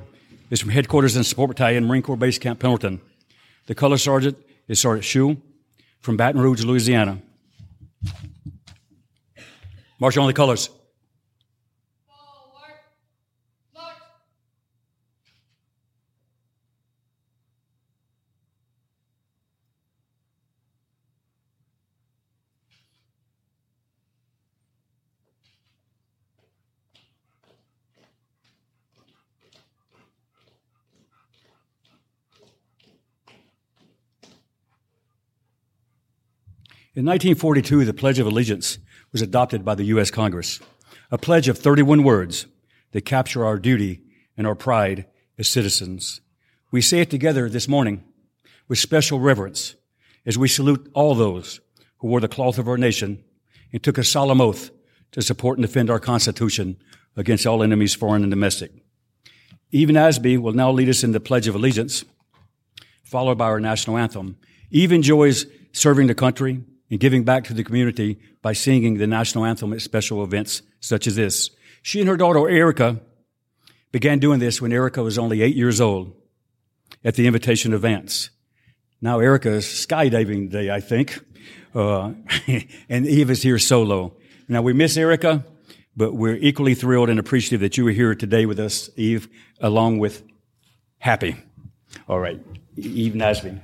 is 0.51 0.61
from 0.61 0.71
Headquarters 0.71 1.17
and 1.17 1.27
Support 1.27 1.49
Battalion, 1.49 1.87
Marine 1.87 2.03
Corps 2.03 2.17
Base 2.17 2.39
Camp 2.39 2.61
Pendleton. 2.61 3.01
The 3.67 3.75
color 3.75 3.99
sergeant 3.99 4.39
is 4.69 4.81
Sergeant 4.81 5.05
Shu 5.05 5.37
from 6.01 6.17
Baton 6.17 6.41
Rouge, 6.41 6.65
Louisiana. 6.65 7.21
March 9.99 10.17
on 10.17 10.27
the 10.27 10.33
colors. 10.33 10.71
In 36.97 37.05
1942, 37.05 37.85
the 37.85 37.93
Pledge 37.93 38.19
of 38.19 38.27
Allegiance 38.27 38.79
was 39.13 39.21
adopted 39.21 39.67
by 39.67 39.75
the 39.75 39.85
U.S. 39.85 40.11
Congress, 40.11 40.61
a 41.11 41.19
pledge 41.19 41.47
of 41.47 41.59
31 41.59 42.03
words 42.03 42.47
that 42.93 43.03
capture 43.03 43.45
our 43.45 43.59
duty 43.59 44.01
and 44.35 44.47
our 44.47 44.55
pride 44.55 45.05
as 45.37 45.47
citizens. 45.47 46.23
We 46.71 46.81
say 46.81 47.01
it 47.01 47.11
together 47.11 47.51
this 47.51 47.69
morning 47.69 48.03
with 48.67 48.79
special 48.79 49.21
reverence 49.21 49.75
as 50.25 50.39
we 50.39 50.49
salute 50.49 50.91
all 50.95 51.15
those 51.15 51.61
who 51.99 52.09
wore 52.09 52.21
the 52.21 52.29
cloth 52.29 52.57
of 52.57 52.67
our 52.67 52.79
nation 52.79 53.23
and 53.75 53.83
took 53.83 53.99
a 53.99 54.03
solemn 54.03 54.41
oath 54.41 54.71
to 55.13 55.21
support 55.21 55.59
and 55.59 55.67
defend 55.67 55.91
our 55.91 56.01
Constitution 56.01 56.79
against 57.15 57.47
all 57.47 57.63
enemies, 57.63 57.95
foreign 57.95 58.23
and 58.23 58.33
domestic. 58.33 58.73
Eve 59.71 59.89
Asby 59.89 60.39
will 60.39 60.55
now 60.55 60.71
lead 60.71 60.89
us 60.89 61.05
in 61.05 61.13
the 61.13 61.21
Pledge 61.21 61.47
of 61.47 61.55
Allegiance, 61.55 62.07
followed 63.05 63.37
by 63.37 63.49
our 63.49 63.61
national 63.61 63.99
anthem. 63.99 64.39
Eve 64.71 64.93
enjoys 64.93 65.45
serving 65.73 66.07
the 66.07 66.15
country, 66.15 66.63
and 66.91 67.01
giving 67.01 67.25
back 67.25 67.45
to 67.45 67.55
the 67.55 67.65
community 67.65 68.19
by 68.43 68.53
singing 68.53 68.99
the 68.99 69.07
national 69.07 69.45
anthem 69.45 69.73
at 69.73 69.83
special 69.83 70.23
events 70.23 70.63
such 70.81 71.07
as 71.07 71.17
this. 71.17 71.51
She 71.83 72.01
and 72.01 72.09
her 72.09 72.17
daughter 72.17 72.49
Erica 72.49 73.01
began 73.93 74.19
doing 74.19 74.41
this 74.41 74.61
when 74.61 74.73
Erica 74.73 75.03
was 75.03 75.19
only 75.19 75.43
eight 75.43 75.57
years 75.57 75.81
old 75.81 76.15
at 77.05 77.15
the 77.15 77.27
invitation 77.27 77.73
of 77.73 77.83
Vance. 77.83 78.31
Now 79.01 79.21
Erica 79.21 79.51
is 79.51 79.65
skydiving 79.65 80.51
today, 80.51 80.71
I 80.71 80.81
think, 80.81 81.19
uh, 81.75 82.13
and 82.89 83.07
Eve 83.07 83.31
is 83.31 83.43
here 83.43 83.59
solo. 83.59 84.17
Now 84.49 84.63
we 84.63 84.73
miss 84.73 84.97
Erica, 84.97 85.45
but 85.97 86.15
we're 86.15 86.37
equally 86.37 86.75
thrilled 86.75 87.09
and 87.09 87.19
appreciative 87.19 87.61
that 87.61 87.77
you 87.77 87.85
were 87.85 87.91
here 87.91 88.15
today 88.15 88.47
with 88.47 88.61
us, 88.61 88.91
Eve, 88.97 89.29
along 89.61 89.99
with 89.99 90.23
Happy. 90.99 91.37
All 92.09 92.19
right, 92.19 92.41
Eve 92.77 93.13
Nasby. 93.13 93.63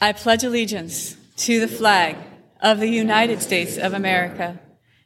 I 0.00 0.12
pledge 0.12 0.44
allegiance 0.44 1.16
to 1.38 1.58
the 1.58 1.68
flag 1.68 2.16
of 2.60 2.78
the 2.78 2.88
United 2.88 3.42
States 3.42 3.76
of 3.76 3.94
America 3.94 4.60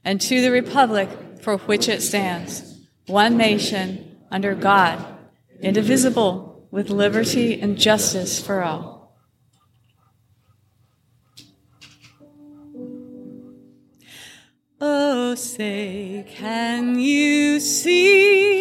and 0.04 0.20
to 0.20 0.40
the 0.40 0.50
republic 0.50 1.08
for 1.40 1.56
which 1.58 1.88
it 1.88 2.02
stands, 2.02 2.78
one 3.06 3.36
nation 3.36 4.18
under 4.30 4.54
God, 4.54 5.04
indivisible, 5.60 6.68
with 6.70 6.88
liberty 6.90 7.60
and 7.60 7.78
justice 7.78 8.40
for 8.40 8.62
all. 8.62 9.18
Oh, 14.80 15.34
say, 15.34 16.26
can 16.28 16.98
you 16.98 17.60
see 17.60 18.51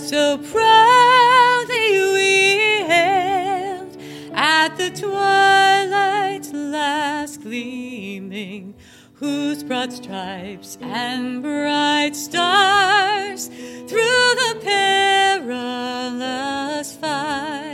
so 0.00 0.38
proudly 0.38 2.00
we 2.12 2.84
hailed 2.88 3.96
at 4.32 4.76
the 4.76 4.90
twilight's 4.90 6.52
last 6.52 7.42
gleaming, 7.42 8.74
whose 9.14 9.62
broad 9.62 9.92
stripes 9.92 10.78
and 10.80 11.42
bright 11.42 12.16
stars 12.16 13.48
through 13.48 14.34
the 14.42 14.60
perilous 15.42 16.96
fight 16.96 17.69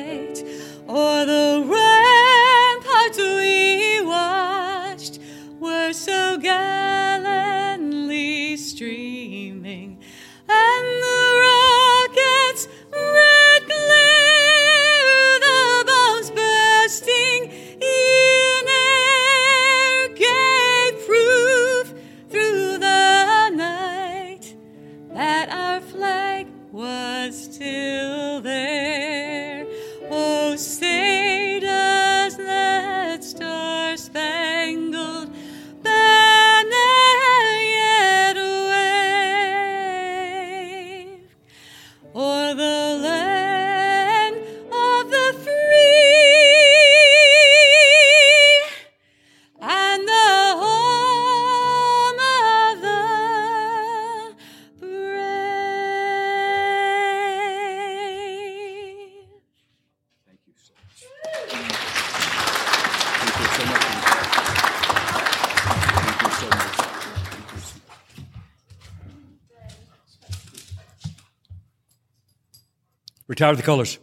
Retire 73.36 73.54
the 73.54 73.62
colors. 73.62 73.98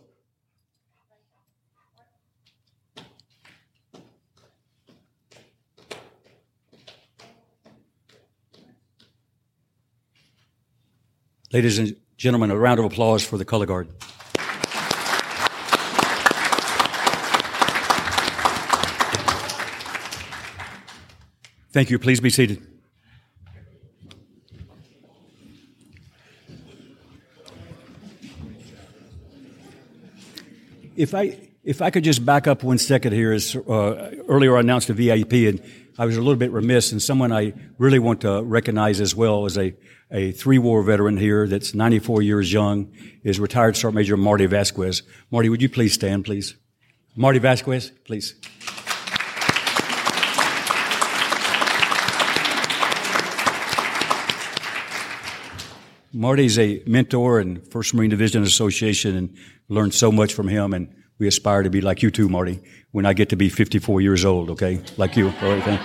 Ladies 11.51 11.79
and 11.79 11.95
gentlemen, 12.15 12.51
a 12.51 12.55
round 12.55 12.77
of 12.77 12.85
applause 12.85 13.25
for 13.25 13.39
the 13.39 13.43
color 13.43 13.65
guard. 13.65 13.87
Thank 21.71 21.89
you. 21.89 21.97
Please 21.97 22.19
be 22.19 22.29
seated. 22.29 22.72
If 31.03 31.13
I 31.13 31.37
if 31.65 31.81
I 31.81 31.89
could 31.89 32.05
just 32.05 32.25
back 32.25 32.47
up 32.47 32.63
one 32.63 32.77
second 32.77 33.11
here, 33.11 33.33
as 33.33 33.57
uh, 33.57 34.15
earlier 34.29 34.55
I 34.55 34.61
announced 34.61 34.89
a 34.89 34.93
VIP, 34.93 35.33
and 35.33 35.61
I 35.99 36.05
was 36.05 36.15
a 36.15 36.21
little 36.21 36.37
bit 36.37 36.49
remiss, 36.51 36.93
and 36.93 37.01
someone 37.01 37.33
I 37.33 37.51
really 37.77 37.99
want 37.99 38.21
to 38.21 38.41
recognize 38.41 39.01
as 39.01 39.13
well 39.13 39.45
as 39.45 39.57
a 39.57 39.75
a 40.09 40.31
three 40.31 40.59
war 40.59 40.81
veteran 40.81 41.17
here 41.17 41.45
that's 41.45 41.73
94 41.73 42.21
years 42.21 42.53
young 42.53 42.89
is 43.21 43.37
retired 43.37 43.75
Sergeant 43.75 43.95
Major 43.95 44.15
Marty 44.15 44.45
Vasquez. 44.45 45.03
Marty, 45.29 45.49
would 45.49 45.61
you 45.61 45.67
please 45.67 45.93
stand, 45.93 46.23
please? 46.23 46.55
Marty 47.17 47.39
Vasquez, 47.39 47.91
please. 48.05 48.35
Marty's 56.15 56.59
a 56.59 56.83
mentor 56.85 57.39
in 57.39 57.59
First 57.61 57.95
Marine 57.95 58.11
Division 58.11 58.43
Association 58.43 59.15
and 59.15 59.35
learned 59.67 59.95
so 59.95 60.11
much 60.11 60.33
from 60.35 60.47
him. 60.47 60.71
And 60.73 60.93
we 61.17 61.27
aspire 61.27 61.63
to 61.63 61.71
be 61.71 61.81
like 61.81 62.03
you 62.03 62.11
too, 62.11 62.29
Marty, 62.29 62.61
when 62.91 63.07
I 63.07 63.13
get 63.13 63.29
to 63.29 63.35
be 63.35 63.49
54 63.49 63.99
years 63.99 64.23
old, 64.23 64.51
okay? 64.51 64.79
Like 64.97 65.17
you. 65.17 65.33
All 65.41 65.57
right. 65.57 65.79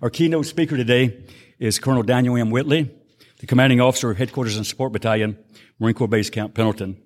Our 0.00 0.08
keynote 0.08 0.46
speaker 0.46 0.78
today 0.78 1.22
is 1.58 1.78
Colonel 1.78 2.02
Daniel 2.02 2.36
M. 2.36 2.50
Whitley, 2.50 2.90
the 3.40 3.46
commanding 3.46 3.80
officer 3.80 4.10
of 4.10 4.16
Headquarters 4.16 4.56
and 4.56 4.66
Support 4.66 4.92
Battalion, 4.92 5.36
Marine 5.78 5.94
Corps 5.94 6.08
Base 6.08 6.30
Camp 6.30 6.54
Pendleton. 6.54 6.96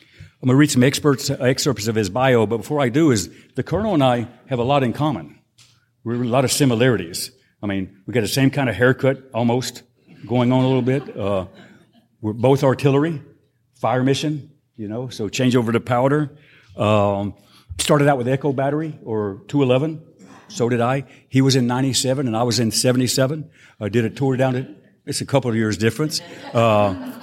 I'm 0.00 0.46
going 0.46 0.54
to 0.54 0.58
read 0.58 0.70
some 0.70 0.82
experts, 0.82 1.28
excerpts 1.28 1.86
of 1.86 1.94
his 1.94 2.08
bio, 2.08 2.46
but 2.46 2.58
before 2.58 2.80
I 2.80 2.88
do 2.88 3.10
is 3.10 3.30
the 3.56 3.62
colonel 3.62 3.92
and 3.92 4.02
I 4.02 4.26
have 4.46 4.58
a 4.58 4.64
lot 4.64 4.82
in 4.82 4.92
common. 4.94 5.38
We're 6.02 6.22
a 6.22 6.26
lot 6.26 6.44
of 6.44 6.50
similarities. 6.50 7.30
I 7.62 7.66
mean, 7.66 8.02
we 8.06 8.14
got 8.14 8.22
the 8.22 8.28
same 8.28 8.50
kind 8.50 8.70
of 8.70 8.74
haircut 8.74 9.30
almost 9.34 9.82
going 10.26 10.52
on 10.52 10.64
a 10.64 10.66
little 10.66 10.82
bit. 10.82 11.16
Uh, 11.16 11.46
we're 12.20 12.32
both 12.32 12.62
artillery, 12.62 13.20
fire 13.74 14.02
mission, 14.02 14.50
you 14.76 14.88
know, 14.88 15.08
so 15.08 15.28
change 15.28 15.56
over 15.56 15.72
to 15.72 15.80
powder. 15.80 16.30
Um, 16.76 17.34
started 17.78 18.08
out 18.08 18.18
with 18.18 18.28
Echo 18.28 18.52
Battery 18.52 18.98
or 19.04 19.42
211. 19.48 20.02
So 20.48 20.68
did 20.68 20.80
I. 20.80 21.04
He 21.28 21.40
was 21.40 21.56
in 21.56 21.66
97 21.66 22.26
and 22.26 22.36
I 22.36 22.42
was 22.42 22.60
in 22.60 22.70
77. 22.70 23.50
I 23.80 23.88
did 23.88 24.04
a 24.04 24.10
tour 24.10 24.36
down 24.36 24.52
to, 24.54 24.74
it's 25.06 25.20
a 25.20 25.26
couple 25.26 25.50
of 25.50 25.56
years 25.56 25.76
difference. 25.76 26.20
Uh, 26.52 27.20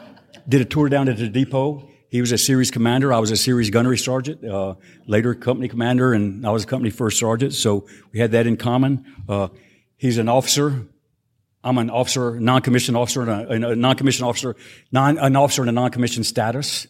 did 0.48 0.62
a 0.62 0.66
tour 0.66 0.90
down 0.90 1.06
to 1.06 1.14
the 1.14 1.30
depot. 1.30 1.88
He 2.10 2.22
was 2.22 2.32
a 2.32 2.38
series 2.38 2.72
commander. 2.72 3.14
I 3.14 3.20
was 3.20 3.30
a 3.30 3.38
series 3.38 3.70
gunnery 3.70 3.98
sergeant, 3.98 4.44
uh, 4.44 4.76
later 5.06 5.36
company 5.36 5.68
commander, 5.68 6.14
and 6.14 6.46
I 6.46 6.50
was 6.50 6.66
company 6.66 6.90
first 6.90 7.20
sergeant. 7.20 7.54
So 7.54 7.88
we 8.12 8.20
had 8.20 8.32
that 8.32 8.48
in 8.48 8.58
common. 8.58 9.06
Uh, 9.30 9.50
he's 9.96 10.18
an 10.18 10.28
officer. 10.28 10.88
I'm 11.64 11.78
an 11.78 11.90
officer, 11.90 12.40
non-commissioned 12.40 12.96
officer, 12.96 13.22
and 13.30 13.66
a, 13.66 13.70
a 13.70 13.76
non-commissioned 13.76 14.28
officer, 14.28 14.56
non, 14.92 15.18
an 15.18 15.36
officer 15.36 15.62
in 15.62 15.70
a 15.70 15.74
non-commissioned 15.74 16.26
status. 16.26 16.88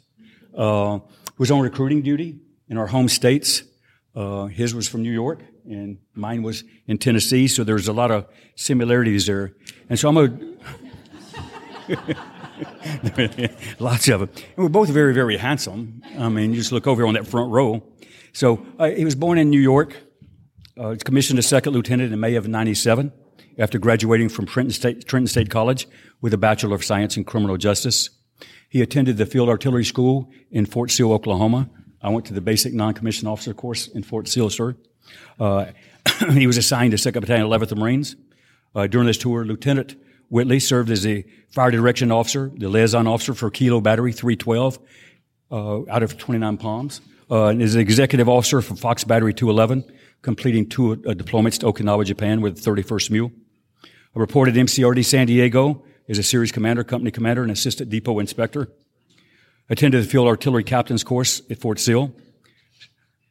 Uh, 0.55 0.99
was 1.37 1.49
on 1.51 1.61
recruiting 1.61 2.01
duty 2.01 2.37
in 2.67 2.77
our 2.77 2.87
home 2.87 3.07
states. 3.07 3.63
Uh, 4.13 4.45
his 4.45 4.75
was 4.75 4.87
from 4.87 5.01
New 5.01 5.11
York, 5.11 5.41
and 5.65 5.97
mine 6.13 6.43
was 6.43 6.63
in 6.85 6.97
Tennessee. 6.97 7.47
So 7.47 7.63
there's 7.63 7.87
a 7.87 7.93
lot 7.93 8.11
of 8.11 8.27
similarities 8.55 9.25
there. 9.25 9.53
And 9.89 9.97
so 9.97 10.09
I'm 10.09 10.17
a 10.17 10.27
Lots 13.79 14.07
of 14.09 14.19
them. 14.19 14.29
And 14.57 14.57
we're 14.57 14.69
both 14.69 14.89
very, 14.89 15.13
very 15.13 15.37
handsome. 15.37 16.01
I 16.17 16.29
mean, 16.29 16.51
you 16.51 16.57
just 16.57 16.71
look 16.71 16.87
over 16.87 17.05
on 17.07 17.13
that 17.13 17.25
front 17.25 17.51
row. 17.51 17.83
So 18.33 18.65
uh, 18.77 18.89
he 18.89 19.05
was 19.05 19.15
born 19.15 19.37
in 19.37 19.49
New 19.49 19.61
York. 19.61 19.95
Uh, 20.77 20.95
commissioned 21.03 21.39
a 21.39 21.41
second 21.41 21.73
lieutenant 21.73 22.13
in 22.13 22.19
May 22.19 22.35
of 22.35 22.47
97 22.47 23.11
after 23.57 23.79
graduating 23.79 24.29
from 24.29 24.45
Trenton 24.45 24.71
State, 24.71 25.07
Trenton 25.07 25.27
State 25.27 25.49
College 25.49 25.87
with 26.21 26.33
a 26.33 26.37
Bachelor 26.37 26.75
of 26.75 26.83
Science 26.83 27.17
in 27.17 27.23
Criminal 27.23 27.57
Justice. 27.57 28.09
He 28.69 28.81
attended 28.81 29.17
the 29.17 29.25
Field 29.25 29.49
Artillery 29.49 29.85
School 29.85 30.31
in 30.51 30.65
Fort 30.65 30.91
Sill, 30.91 31.11
Oklahoma. 31.11 31.69
I 32.01 32.09
went 32.09 32.25
to 32.27 32.33
the 32.33 32.41
basic 32.41 32.73
non-commissioned 32.73 33.27
officer 33.27 33.53
course 33.53 33.87
in 33.87 34.03
Fort 34.03 34.27
Sill, 34.27 34.49
sir. 34.49 34.75
Uh, 35.39 35.67
he 36.31 36.47
was 36.47 36.57
assigned 36.57 36.91
to 36.91 36.97
2nd 36.97 37.21
Battalion, 37.21 37.47
11th 37.47 37.75
Marines. 37.75 38.15
Uh, 38.75 38.87
during 38.87 39.07
this 39.07 39.17
tour, 39.17 39.43
Lieutenant 39.43 39.95
Whitley 40.29 40.59
served 40.59 40.91
as 40.91 41.03
the 41.03 41.25
fire 41.49 41.71
direction 41.71 42.11
officer, 42.11 42.51
the 42.55 42.69
liaison 42.69 43.07
officer 43.07 43.33
for 43.33 43.49
Kilo 43.49 43.81
Battery 43.81 44.13
312 44.13 44.79
uh, 45.51 45.89
out 45.89 46.03
of 46.03 46.17
29 46.17 46.57
Palms, 46.57 47.01
uh, 47.31 47.45
and 47.45 47.61
is 47.61 47.75
executive 47.75 48.29
officer 48.29 48.61
for 48.61 48.75
Fox 48.75 49.03
Battery 49.03 49.33
211, 49.33 49.83
completing 50.21 50.67
two 50.67 50.93
uh, 50.93 51.13
deployments 51.13 51.59
to 51.59 51.65
Okinawa, 51.67 52.05
Japan 52.05 52.41
with 52.41 52.61
31st 52.61 53.11
MEU. 53.11 53.31
I 53.83 54.19
reported 54.19 54.55
MCRD 54.55 55.05
San 55.05 55.27
Diego 55.27 55.83
as 56.07 56.17
a 56.17 56.23
series 56.23 56.51
commander, 56.51 56.83
company 56.83 57.11
commander, 57.11 57.43
and 57.43 57.51
assistant 57.51 57.89
depot 57.89 58.19
inspector. 58.19 58.69
Attended 59.69 60.03
the 60.03 60.07
field 60.07 60.27
artillery 60.27 60.63
captain's 60.63 61.03
course 61.03 61.41
at 61.49 61.59
Fort 61.59 61.79
Sill. 61.79 62.13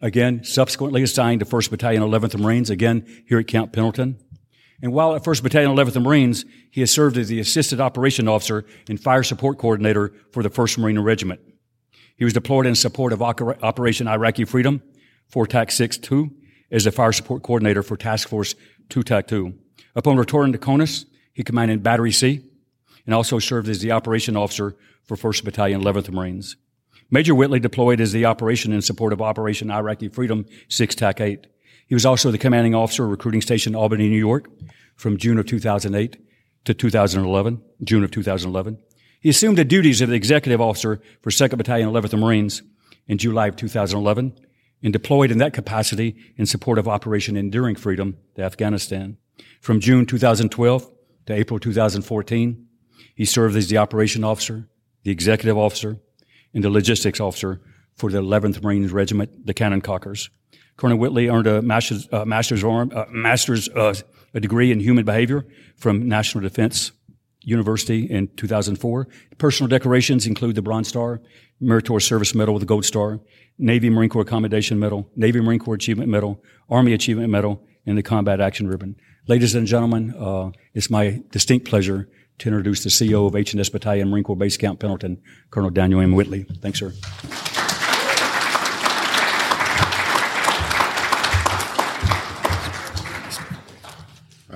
Again, 0.01 0.45
subsequently 0.45 1.03
assigned 1.03 1.41
to 1.41 1.47
1st 1.47 1.71
Battalion, 1.71 2.03
11th 2.03 2.39
Marines, 2.39 2.71
again 2.71 3.05
here 3.27 3.41
at 3.41 3.49
Camp 3.49 3.73
Pendleton. 3.73 4.17
And 4.81 4.93
while 4.93 5.17
at 5.17 5.25
1st 5.25 5.43
Battalion, 5.43 5.73
11th 5.75 6.01
Marines, 6.01 6.45
he 6.71 6.81
has 6.81 6.93
served 6.93 7.17
as 7.19 7.27
the 7.27 7.41
Assistant 7.41 7.81
Operation 7.81 8.29
Officer 8.29 8.65
and 8.89 9.01
Fire 9.01 9.25
Support 9.25 9.59
Coordinator 9.59 10.13
for 10.31 10.45
the 10.45 10.51
1st 10.51 10.79
Marine 10.79 11.01
Regiment. 11.01 11.41
He 12.17 12.25
was 12.25 12.33
deployed 12.33 12.67
in 12.67 12.77
support 12.77 13.13
of 13.13 13.21
Operation 13.21 14.07
Iraqi 14.07 14.45
Freedom, 14.45 14.83
4 15.29 15.47
TAC 15.49 15.69
6-2, 15.71 16.31
as 16.71 16.85
the 16.85 16.93
Fire 16.93 17.13
Support 17.13 17.43
Coordinator 17.43 17.83
for 17.83 17.97
Task 17.97 18.29
Force 18.29 18.55
2 18.91 19.03
TAC 19.03 19.27
2. 19.29 19.55
Upon 19.95 20.17
returning 20.17 20.53
to 20.53 20.59
CONUS, 20.59 21.07
he 21.33 21.43
commanded 21.43 21.83
Battery 21.83 22.13
C 22.13 22.43
and 23.07 23.15
also 23.15 23.39
served 23.39 23.69
as 23.69 23.81
the 23.81 23.93
Operation 23.93 24.37
Officer 24.37 24.77
for 25.05 25.17
1st 25.17 25.45
Battalion, 25.45 25.83
11th 25.83 26.11
Marines. 26.11 26.57
Major 27.11 27.35
Whitley 27.35 27.59
deployed 27.59 28.01
as 28.01 28.13
the 28.13 28.27
operation 28.27 28.73
in 28.73 28.83
support 28.83 29.15
of 29.15 29.23
Operation 29.23 29.71
Iraqi 29.71 30.09
Freedom 30.09 30.45
6 30.69 30.95
TAC 30.95 31.21
8. 31.21 31.47
He 31.87 31.95
was 31.95 32.05
also 32.05 32.31
the 32.31 32.39
commanding 32.39 32.75
officer 32.75 33.05
of 33.05 33.11
recruiting 33.11 33.41
station 33.41 33.75
Albany, 33.75 34.09
New 34.09 34.19
York 34.19 34.51
from 34.97 35.17
June 35.17 35.39
of 35.39 35.47
2008 35.47 36.19
to 36.67 36.75
2011, 36.75 37.63
June 37.83 38.05
of 38.05 38.11
2011. 38.11 38.79
He 39.21 39.31
assumed 39.31 39.57
the 39.57 39.65
duties 39.65 40.03
of 40.03 40.11
the 40.11 40.15
executive 40.15 40.61
officer 40.61 41.01
for 41.23 41.31
2nd 41.31 41.57
Battalion, 41.57 41.89
11th 41.89 42.19
Marines 42.19 42.63
in 43.07 43.17
July 43.17 43.47
of 43.47 43.57
2011 43.57 44.39
and 44.83 44.93
deployed 44.93 45.31
in 45.31 45.39
that 45.39 45.53
capacity 45.53 46.17
in 46.37 46.47
support 46.47 46.79
of 46.79 46.87
Operation 46.87 47.37
Enduring 47.37 47.77
Freedom 47.77 48.17
to 48.35 48.43
Afghanistan. 48.43 49.17
From 49.61 49.81
June 49.81 50.07
2012 50.07 50.91
to 51.27 51.33
April 51.33 51.59
2014, 51.59 52.67
he 53.15 53.25
served 53.25 53.57
as 53.57 53.69
the 53.69 53.79
operation 53.79 54.25
officer, 54.25 54.69
the 55.03 55.11
executive 55.11 55.59
officer, 55.59 55.99
and 56.55 56.63
the 56.63 56.71
logistics 56.71 57.21
officer 57.21 57.61
for 57.97 58.11
the 58.11 58.23
11th 58.23 58.63
Marines 58.63 58.93
Regiment, 58.93 59.47
the 59.47 59.55
Cannon 59.55 59.81
Cockers. 59.81 60.31
Colonel 60.77 60.99
Whitley 60.99 61.29
earned 61.29 61.49
a 61.49 61.61
master's, 61.61 62.09
uh, 62.13 62.25
master's, 62.25 62.63
uh, 62.63 63.07
master's 63.11 63.69
uh, 63.71 63.95
a 64.35 64.41
degree 64.41 64.71
in 64.71 64.79
human 64.79 65.05
behavior 65.05 65.45
from 65.77 66.09
National 66.09 66.43
Defense 66.43 66.93
University 67.49 68.05
in 68.05 68.29
2004. 68.37 69.09
Personal 69.39 69.69
decorations 69.69 70.27
include 70.27 70.55
the 70.55 70.63
Bronze 70.63 70.89
Star, 70.89 71.21
Meritorious 71.61 72.05
Service 72.05 72.35
Medal 72.35 72.55
with 72.55 72.61
the 72.61 72.67
Gold 72.67 72.85
Star, 72.85 73.21
Navy 73.59 73.91
Marine 73.91 74.11
Corps 74.11 74.25
Commendation 74.25 74.79
Medal, 74.79 75.11
Navy 75.17 75.41
Marine 75.41 75.59
Corps 75.59 75.75
Achievement 75.75 76.11
Medal, 76.11 76.43
Army 76.69 76.93
Achievement 76.93 77.31
Medal, 77.31 77.63
and 77.87 77.97
the 77.97 78.03
Combat 78.03 78.41
Action 78.41 78.69
Ribbon. 78.69 78.97
Ladies 79.27 79.55
and 79.55 79.67
gentlemen, 79.67 80.15
uh, 80.19 80.51
it's 80.75 80.91
my 80.91 81.23
distinct 81.31 81.67
pleasure 81.67 82.09
to 82.39 82.49
introduce 82.49 82.85
the 82.85 82.91
CEO 82.91 83.27
of 83.27 83.35
H&S 83.35 83.69
Battalion, 83.69 84.11
Marine 84.11 84.25
Corps 84.25 84.37
Base 84.37 84.57
Camp 84.57 84.79
Pendleton, 84.79 85.21
Colonel 85.51 85.71
Daniel 85.71 86.01
M. 86.01 86.13
Whitley. 86.13 86.45
Thanks, 86.61 86.79
sir. 86.79 86.93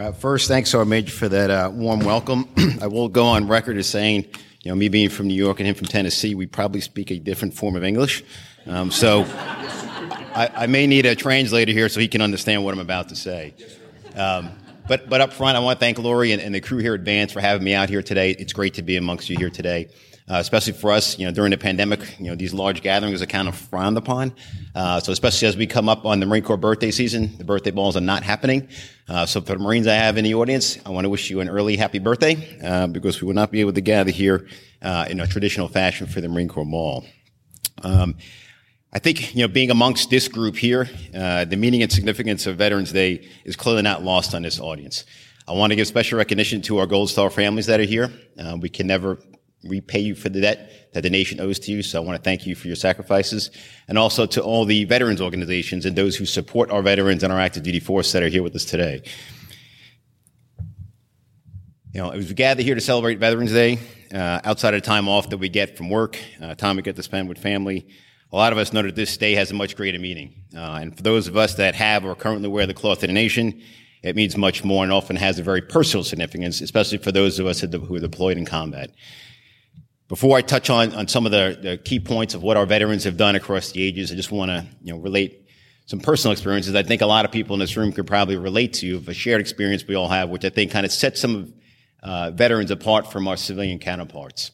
Uh, 0.03 0.11
first, 0.11 0.49
thanks, 0.49 0.71
Sergeant 0.71 0.91
Major, 0.91 1.13
for 1.13 1.29
that 1.29 1.49
uh, 1.49 1.71
warm 1.73 2.01
welcome. 2.01 2.49
I 2.81 2.89
will 2.89 3.09
go 3.09 3.25
on 3.25 3.47
record 3.47 3.77
as 3.77 3.89
saying, 3.89 4.27
you 4.63 4.73
know, 4.73 4.75
me 4.75 4.89
being 4.89 5.09
from 5.09 5.29
New 5.29 5.35
York 5.35 5.61
and 5.61 5.69
him 5.69 5.77
from 5.77 5.87
Tennessee, 5.87 6.35
we 6.35 6.45
probably 6.45 6.81
speak 6.81 7.13
a 7.13 7.21
different 7.21 7.55
form 7.55 7.77
of 7.77 7.85
English. 7.85 8.25
Um, 8.67 8.91
so 8.91 9.25
I, 9.29 10.51
I, 10.57 10.67
may 10.67 10.89
need 10.89 11.07
a 11.07 11.15
translator 11.15 11.71
here 11.71 11.89
so 11.89 12.01
he 12.01 12.09
can 12.09 12.21
understand 12.21 12.65
what 12.65 12.75
I'm 12.75 12.81
about 12.81 13.11
to 13.11 13.17
say. 13.17 13.55
Um, 14.17 14.51
but, 14.89 15.09
but 15.09 15.21
up 15.21 15.33
front, 15.33 15.57
I 15.57 15.61
want 15.61 15.79
to 15.79 15.85
thank 15.85 16.01
Lori 16.01 16.33
and, 16.33 16.43
and, 16.43 16.53
the 16.53 16.61
crew 16.61 16.79
here 16.79 16.95
at 16.95 17.03
Vance 17.03 17.31
for 17.31 17.41
having 17.41 17.63
me 17.63 17.73
out 17.73 17.89
here 17.89 18.03
today. 18.03 18.33
It's 18.33 18.53
great 18.53 18.75
to 18.75 18.83
be 18.83 18.97
amongst 18.97 19.31
you 19.31 19.37
here 19.37 19.51
today 19.51 19.89
uh, 20.33 20.39
especially 20.39 20.73
for 20.73 20.91
us, 20.91 21.19
you 21.19 21.27
know, 21.27 21.31
during 21.31 21.51
the 21.51 21.59
pandemic, 21.59 22.01
you 22.19 22.25
know, 22.25 22.35
these 22.35 22.55
large 22.55 22.81
gatherings 22.81 23.21
are 23.21 23.27
kind 23.27 23.49
of 23.49 23.55
frowned 23.55 23.99
upon. 23.99 24.33
Uh, 24.75 24.99
so 24.99 25.13
especially 25.13 25.47
as 25.47 25.59
we 25.59 25.67
come 25.67 25.91
up 25.91 26.07
on 26.07 26.21
the 26.21 26.27
Marine 26.27 26.43
Corps 26.43 26.57
birthday 26.57 26.91
season, 26.91 27.37
the 27.37 27.45
birthday 27.45 27.71
balls 27.71 27.99
are 27.99 28.01
not 28.01 28.23
happening. 28.23 28.67
Uh, 29.09 29.27
so 29.27 29.43
for 29.43 29.53
the 29.53 29.59
Marines 29.59 29.87
I 29.87 29.95
have 29.95 30.17
in 30.17 30.25
the 30.25 30.35
audience, 30.35 30.79
I 30.87 30.91
want 30.91 31.05
to 31.05 31.11
wish 31.11 31.29
you 31.29 31.41
an 31.41 31.51
early 31.51 31.77
happy 31.77 31.99
birthday, 31.99 32.59
uh, 32.65 32.87
because 32.87 33.21
we 33.21 33.27
will 33.27 33.35
not 33.35 33.53
be 33.53 33.61
able 33.61 33.75
to 33.75 33.83
gather 33.83 34.11
here, 34.11 34.47
uh, 34.81 35.05
in 35.11 35.21
a 35.21 35.27
traditional 35.27 35.69
fashion 35.69 36.07
for 36.07 36.23
the 36.23 36.31
Marine 36.31 36.49
Corps 36.49 36.65
Ball. 36.65 37.05
Um, 37.83 38.17
I 38.91 39.01
think, 39.01 39.35
you 39.35 39.43
know, 39.43 39.53
being 39.53 39.71
amongst 39.71 40.09
this 40.09 40.29
group 40.29 40.57
here, 40.57 40.89
uh, 41.15 41.45
the 41.45 41.57
meaning 41.57 41.83
and 41.83 41.93
significance 41.93 42.47
of 42.47 42.57
Veterans 42.57 42.91
Day 42.91 43.29
is 43.45 43.55
clearly 43.55 43.83
not 43.83 44.03
lost 44.03 44.35
on 44.35 44.41
this 44.41 44.59
audience. 44.59 45.05
I 45.47 45.53
want 45.53 45.73
to 45.73 45.77
give 45.77 45.87
special 45.87 46.17
recognition 46.17 46.63
to 46.63 46.79
our 46.79 46.87
Gold 46.87 47.11
Star 47.11 47.29
families 47.29 47.67
that 47.67 47.81
are 47.81 47.85
here. 47.85 48.11
We 48.61 48.71
can 48.71 48.87
never 48.87 49.19
repay 49.65 50.01
you 50.01 50.15
for 50.15 50.29
the 50.29 50.41
debt 50.41 50.93
that 50.93 51.03
the 51.03 51.11
nation 51.11 51.41
owes 51.41 51.59
to 51.61 51.73
you. 51.73 51.83
So 51.83 52.03
I 52.03 52.05
want 52.05 52.17
to 52.17 52.23
thank 52.23 52.47
you 52.47 52.55
for 52.55 52.67
your 52.67 52.77
sacrifices. 52.77 53.51
And 53.89 53.99
also 53.99 54.27
to 54.27 54.43
all 54.43 54.65
the 54.65 54.85
veterans 54.85 55.21
organizations 55.21 55.87
and 55.87 55.97
those 55.97 56.17
who 56.17 56.27
support 56.27 56.71
our 56.71 56.83
veterans 56.83 57.23
and 57.23 57.33
our 57.33 57.41
active 57.41 57.63
duty 57.63 57.81
force 57.81 58.13
that 58.13 58.23
are 58.23 58.29
here 58.29 58.43
with 58.43 58.55
us 58.55 58.65
today. 58.65 59.03
You 61.93 62.01
know, 62.01 62.11
as 62.11 62.27
we 62.27 62.35
gather 62.35 62.63
here 62.63 62.75
to 62.75 62.81
celebrate 62.81 63.19
Veterans 63.19 63.53
Day, 63.53 63.79
uh, 64.15 64.41
outside 64.45 64.73
of 64.73 64.83
time 64.83 65.09
off 65.09 65.29
that 65.29 65.37
we 65.37 65.51
get 65.51 65.77
from 65.77 65.91
work, 65.91 66.19
uh, 66.41 66.55
time 66.55 66.77
we 66.77 66.83
get 66.83 66.97
to 66.97 67.03
spend 67.03 67.29
with 67.29 67.39
family, 67.39 67.87
a 68.33 68.37
lot 68.37 68.53
of 68.53 68.59
us 68.59 68.73
know 68.73 68.81
that 68.81 68.97
this 68.97 69.15
day 69.19 69.35
has 69.35 69.51
a 69.51 69.55
much 69.55 69.77
greater 69.77 69.99
meaning. 69.99 70.33
Uh, 70.57 70.79
and 70.81 70.97
for 70.97 71.03
those 71.03 71.29
of 71.29 71.37
us 71.37 71.55
that 71.57 71.75
have 71.75 72.07
or 72.07 72.15
currently 72.15 72.49
wear 72.49 72.67
the 72.67 72.73
cloth 72.73 73.03
of 73.03 73.09
the 73.09 73.13
nation, 73.13 73.61
it 74.03 74.17
means 74.17 74.37
much 74.39 74.65
more 74.65 74.83
and 74.83 74.93
often 74.93 75.17
has 75.17 75.39
a 75.39 75.43
very 75.43 75.61
personal 75.61 76.03
significance, 76.03 76.63
especially 76.63 76.97
for 76.97 77.13
those 77.13 77.39
of 77.39 77.47
us 77.47 77.61
who 77.61 77.95
are 77.95 78.01
deployed 78.01 78.39
in 78.39 78.47
combat. 78.47 78.91
Before 80.13 80.37
I 80.37 80.43
touch 80.43 80.69
on, 80.69 80.95
on 80.95 81.09
some 81.09 81.25
of 81.25 81.33
the, 81.33 81.59
the 81.59 81.79
key 81.79 81.99
points 81.99 82.35
of 82.35 82.43
what 82.43 82.59
our 82.59 82.67
veterans 82.67 83.05
have 83.05 83.17
done 83.17 83.35
across 83.35 83.73
the 83.73 83.83
ages, 83.83 84.13
I 84.13 84.15
just 84.15 84.31
want 84.31 84.51
to 84.51 84.67
you 84.83 84.93
know, 84.93 84.99
relate 84.99 85.49
some 85.87 86.01
personal 86.01 86.33
experiences 86.33 86.75
I 86.75 86.83
think 86.83 87.01
a 87.01 87.07
lot 87.07 87.25
of 87.25 87.33
people 87.33 87.55
in 87.55 87.61
this 87.61 87.79
room 87.79 87.93
could 87.93 88.07
probably 88.07 88.37
relate 88.37 88.75
to 88.75 88.97
of 88.97 89.09
a 89.09 89.15
shared 89.15 89.41
experience 89.41 89.87
we 89.89 89.95
all 89.95 90.09
have, 90.09 90.29
which 90.29 90.45
I 90.45 90.51
think 90.51 90.71
kind 90.71 90.85
of 90.85 90.93
sets 90.93 91.19
some 91.19 91.55
uh, 92.03 92.31
veterans 92.31 92.71
apart 92.71 93.11
from 93.11 93.27
our 93.27 93.39
civilian 93.39 93.79
counterparts. 93.79 94.51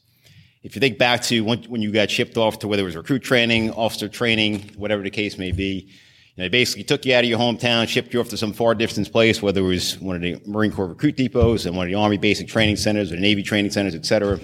If 0.62 0.76
you 0.76 0.80
think 0.80 0.96
back 0.96 1.22
to 1.22 1.40
when, 1.40 1.64
when 1.64 1.82
you 1.82 1.90
got 1.90 2.08
shipped 2.08 2.36
off 2.36 2.60
to 2.60 2.68
whether 2.68 2.82
it 2.82 2.86
was 2.86 2.94
recruit 2.94 3.24
training, 3.24 3.72
officer 3.72 4.08
training, 4.08 4.60
whatever 4.76 5.02
the 5.02 5.10
case 5.10 5.38
may 5.38 5.50
be, 5.50 5.88
you 5.88 6.36
know, 6.36 6.44
they 6.44 6.50
basically 6.50 6.84
took 6.84 7.04
you 7.04 7.16
out 7.16 7.24
of 7.24 7.30
your 7.30 7.40
hometown, 7.40 7.88
shipped 7.88 8.14
you 8.14 8.20
off 8.20 8.28
to 8.28 8.36
some 8.36 8.52
far 8.52 8.76
distance 8.76 9.08
place, 9.08 9.42
whether 9.42 9.60
it 9.60 9.64
was 9.64 9.98
one 9.98 10.14
of 10.14 10.22
the 10.22 10.40
Marine 10.46 10.70
Corps 10.70 10.86
recruit 10.86 11.16
depots 11.16 11.66
and 11.66 11.76
one 11.76 11.88
of 11.88 11.90
the 11.90 11.98
Army 11.98 12.16
basic 12.16 12.46
training 12.46 12.76
centers 12.76 13.10
or 13.10 13.16
the 13.16 13.22
Navy 13.22 13.42
training 13.42 13.72
centers, 13.72 13.96
et 13.96 14.06
cetera. 14.06 14.38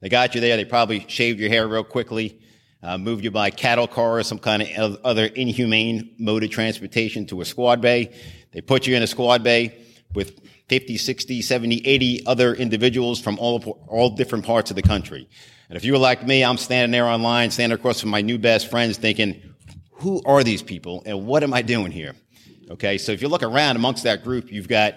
They 0.00 0.08
got 0.08 0.34
you 0.34 0.40
there. 0.40 0.56
They 0.56 0.64
probably 0.64 1.04
shaved 1.08 1.38
your 1.38 1.50
hair 1.50 1.68
real 1.68 1.84
quickly, 1.84 2.40
uh, 2.82 2.96
moved 2.96 3.24
you 3.24 3.30
by 3.30 3.50
cattle 3.50 3.86
car 3.86 4.18
or 4.18 4.22
some 4.22 4.38
kind 4.38 4.62
of 4.62 4.98
other 5.04 5.26
inhumane 5.26 6.14
mode 6.18 6.42
of 6.44 6.50
transportation 6.50 7.26
to 7.26 7.40
a 7.40 7.44
squad 7.44 7.80
bay. 7.80 8.12
They 8.52 8.60
put 8.60 8.86
you 8.86 8.96
in 8.96 9.02
a 9.02 9.06
squad 9.06 9.44
bay 9.44 9.84
with 10.14 10.40
50, 10.68 10.96
60, 10.96 11.42
70, 11.42 11.86
80 11.86 12.26
other 12.26 12.54
individuals 12.54 13.20
from 13.20 13.38
all, 13.38 13.60
all 13.88 14.10
different 14.10 14.44
parts 14.46 14.70
of 14.70 14.76
the 14.76 14.82
country. 14.82 15.28
And 15.68 15.76
if 15.76 15.84
you 15.84 15.92
were 15.92 15.98
like 15.98 16.26
me, 16.26 16.44
I'm 16.44 16.56
standing 16.56 16.90
there 16.90 17.06
online, 17.06 17.50
standing 17.50 17.78
across 17.78 18.00
from 18.00 18.10
my 18.10 18.22
new 18.22 18.38
best 18.38 18.70
friends 18.70 18.96
thinking, 18.96 19.40
who 19.92 20.22
are 20.24 20.42
these 20.42 20.62
people 20.62 21.02
and 21.04 21.26
what 21.26 21.42
am 21.42 21.52
I 21.52 21.62
doing 21.62 21.92
here? 21.92 22.14
Okay. 22.70 22.98
So 22.98 23.12
if 23.12 23.20
you 23.20 23.28
look 23.28 23.42
around 23.42 23.76
amongst 23.76 24.04
that 24.04 24.24
group, 24.24 24.50
you've 24.50 24.68
got, 24.68 24.94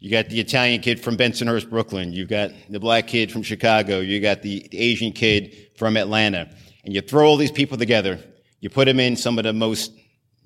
you 0.00 0.10
got 0.10 0.28
the 0.28 0.38
Italian 0.38 0.80
kid 0.80 1.00
from 1.00 1.16
Bensonhurst, 1.16 1.68
Brooklyn. 1.68 2.12
You've 2.12 2.28
got 2.28 2.50
the 2.68 2.78
black 2.78 3.08
kid 3.08 3.32
from 3.32 3.42
Chicago. 3.42 4.00
You 4.00 4.20
got 4.20 4.42
the 4.42 4.68
Asian 4.72 5.12
kid 5.12 5.70
from 5.76 5.96
Atlanta. 5.96 6.50
And 6.84 6.94
you 6.94 7.00
throw 7.00 7.26
all 7.26 7.36
these 7.36 7.50
people 7.50 7.76
together. 7.76 8.18
You 8.60 8.70
put 8.70 8.86
them 8.86 9.00
in 9.00 9.16
some 9.16 9.38
of 9.38 9.44
the 9.44 9.52
most, 9.52 9.92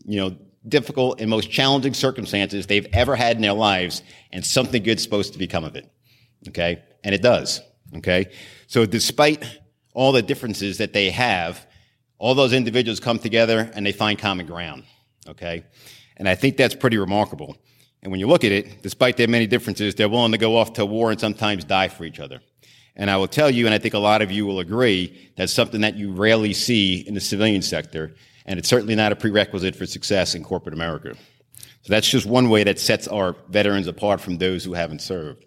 you 0.04 0.18
know, 0.18 0.36
difficult 0.66 1.20
and 1.20 1.28
most 1.28 1.50
challenging 1.50 1.92
circumstances 1.92 2.66
they've 2.66 2.86
ever 2.92 3.14
had 3.14 3.36
in 3.36 3.42
their 3.42 3.52
lives, 3.52 4.02
and 4.30 4.44
something 4.44 4.82
good's 4.82 5.02
supposed 5.02 5.32
to 5.32 5.38
become 5.38 5.64
of 5.64 5.76
it. 5.76 5.90
Okay? 6.48 6.82
And 7.04 7.14
it 7.14 7.22
does. 7.22 7.60
Okay? 7.96 8.30
So 8.68 8.86
despite 8.86 9.44
all 9.92 10.12
the 10.12 10.22
differences 10.22 10.78
that 10.78 10.92
they 10.92 11.10
have, 11.10 11.66
all 12.18 12.34
those 12.34 12.52
individuals 12.52 13.00
come 13.00 13.18
together 13.18 13.70
and 13.74 13.84
they 13.84 13.92
find 13.92 14.18
common 14.18 14.46
ground. 14.46 14.84
Okay? 15.28 15.64
And 16.16 16.28
I 16.28 16.36
think 16.36 16.56
that's 16.56 16.74
pretty 16.74 16.96
remarkable. 16.96 17.56
And 18.02 18.10
when 18.10 18.20
you 18.20 18.26
look 18.26 18.44
at 18.44 18.52
it, 18.52 18.82
despite 18.82 19.16
their 19.16 19.28
many 19.28 19.46
differences, 19.46 19.94
they're 19.94 20.08
willing 20.08 20.32
to 20.32 20.38
go 20.38 20.56
off 20.56 20.72
to 20.74 20.86
war 20.86 21.10
and 21.10 21.20
sometimes 21.20 21.64
die 21.64 21.88
for 21.88 22.04
each 22.04 22.18
other. 22.18 22.40
And 22.96 23.10
I 23.10 23.16
will 23.16 23.28
tell 23.28 23.50
you, 23.50 23.66
and 23.66 23.74
I 23.74 23.78
think 23.78 23.94
a 23.94 23.98
lot 23.98 24.22
of 24.22 24.30
you 24.30 24.44
will 24.44 24.60
agree, 24.60 25.30
that's 25.36 25.52
something 25.52 25.80
that 25.82 25.96
you 25.96 26.12
rarely 26.12 26.52
see 26.52 27.00
in 27.00 27.14
the 27.14 27.20
civilian 27.20 27.62
sector 27.62 28.14
and 28.46 28.58
it's 28.58 28.68
certainly 28.68 28.94
not 28.94 29.12
a 29.12 29.16
prerequisite 29.16 29.76
for 29.76 29.86
success 29.86 30.34
in 30.34 30.42
corporate 30.42 30.74
America. 30.74 31.14
So 31.82 31.92
that's 31.92 32.08
just 32.08 32.26
one 32.26 32.48
way 32.48 32.64
that 32.64 32.78
sets 32.78 33.08
our 33.08 33.36
veterans 33.48 33.86
apart 33.86 34.20
from 34.20 34.38
those 34.38 34.64
who 34.64 34.72
haven't 34.74 35.00
served. 35.00 35.44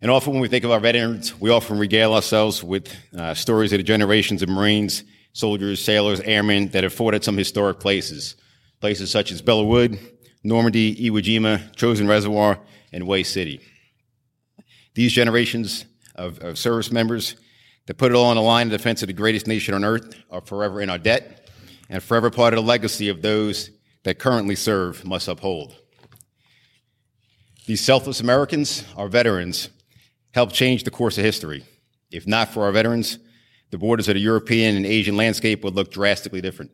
And 0.00 0.10
often 0.10 0.32
when 0.32 0.42
we 0.42 0.48
think 0.48 0.64
of 0.64 0.70
our 0.70 0.80
veterans, 0.80 1.38
we 1.38 1.50
often 1.50 1.78
regale 1.78 2.14
ourselves 2.14 2.62
with 2.62 2.94
uh, 3.16 3.34
stories 3.34 3.72
of 3.72 3.78
the 3.78 3.82
generations 3.82 4.42
of 4.42 4.48
Marines, 4.48 5.04
soldiers, 5.32 5.82
sailors, 5.82 6.20
airmen 6.20 6.68
that 6.68 6.84
have 6.84 6.92
fought 6.92 7.14
at 7.14 7.24
some 7.24 7.36
historic 7.36 7.80
places. 7.80 8.36
Places 8.80 9.10
such 9.10 9.32
as 9.32 9.42
Belleau 9.42 9.66
Wood, 9.66 9.98
Normandy, 10.42 10.94
Iwo 11.10 11.22
Jima, 11.22 11.74
Chosin 11.74 12.08
Reservoir, 12.08 12.58
and 12.92 13.04
Hue 13.04 13.24
City. 13.24 13.60
These 14.94 15.12
generations 15.12 15.84
of, 16.14 16.38
of 16.40 16.58
service 16.58 16.90
members 16.90 17.36
that 17.86 17.98
put 17.98 18.12
it 18.12 18.14
all 18.14 18.26
on 18.26 18.36
the 18.36 18.42
line 18.42 18.66
in 18.66 18.70
defense 18.70 19.02
of 19.02 19.06
the 19.06 19.12
greatest 19.12 19.46
nation 19.46 19.74
on 19.74 19.84
earth 19.84 20.14
are 20.30 20.40
forever 20.40 20.80
in 20.80 20.90
our 20.90 20.98
debt 20.98 21.48
and 21.88 22.02
forever 22.02 22.30
part 22.30 22.52
of 22.52 22.58
the 22.58 22.66
legacy 22.66 23.08
of 23.08 23.22
those 23.22 23.70
that 24.04 24.18
currently 24.18 24.54
serve 24.54 25.04
must 25.04 25.28
uphold. 25.28 25.74
These 27.66 27.80
selfless 27.80 28.20
Americans, 28.20 28.84
our 28.96 29.08
veterans, 29.08 29.68
helped 30.32 30.54
change 30.54 30.84
the 30.84 30.90
course 30.90 31.18
of 31.18 31.24
history. 31.24 31.64
If 32.10 32.26
not 32.26 32.48
for 32.48 32.64
our 32.64 32.72
veterans, 32.72 33.18
the 33.70 33.78
borders 33.78 34.08
of 34.08 34.14
the 34.14 34.20
European 34.20 34.76
and 34.76 34.86
Asian 34.86 35.16
landscape 35.16 35.62
would 35.64 35.74
look 35.74 35.90
drastically 35.90 36.40
different. 36.40 36.70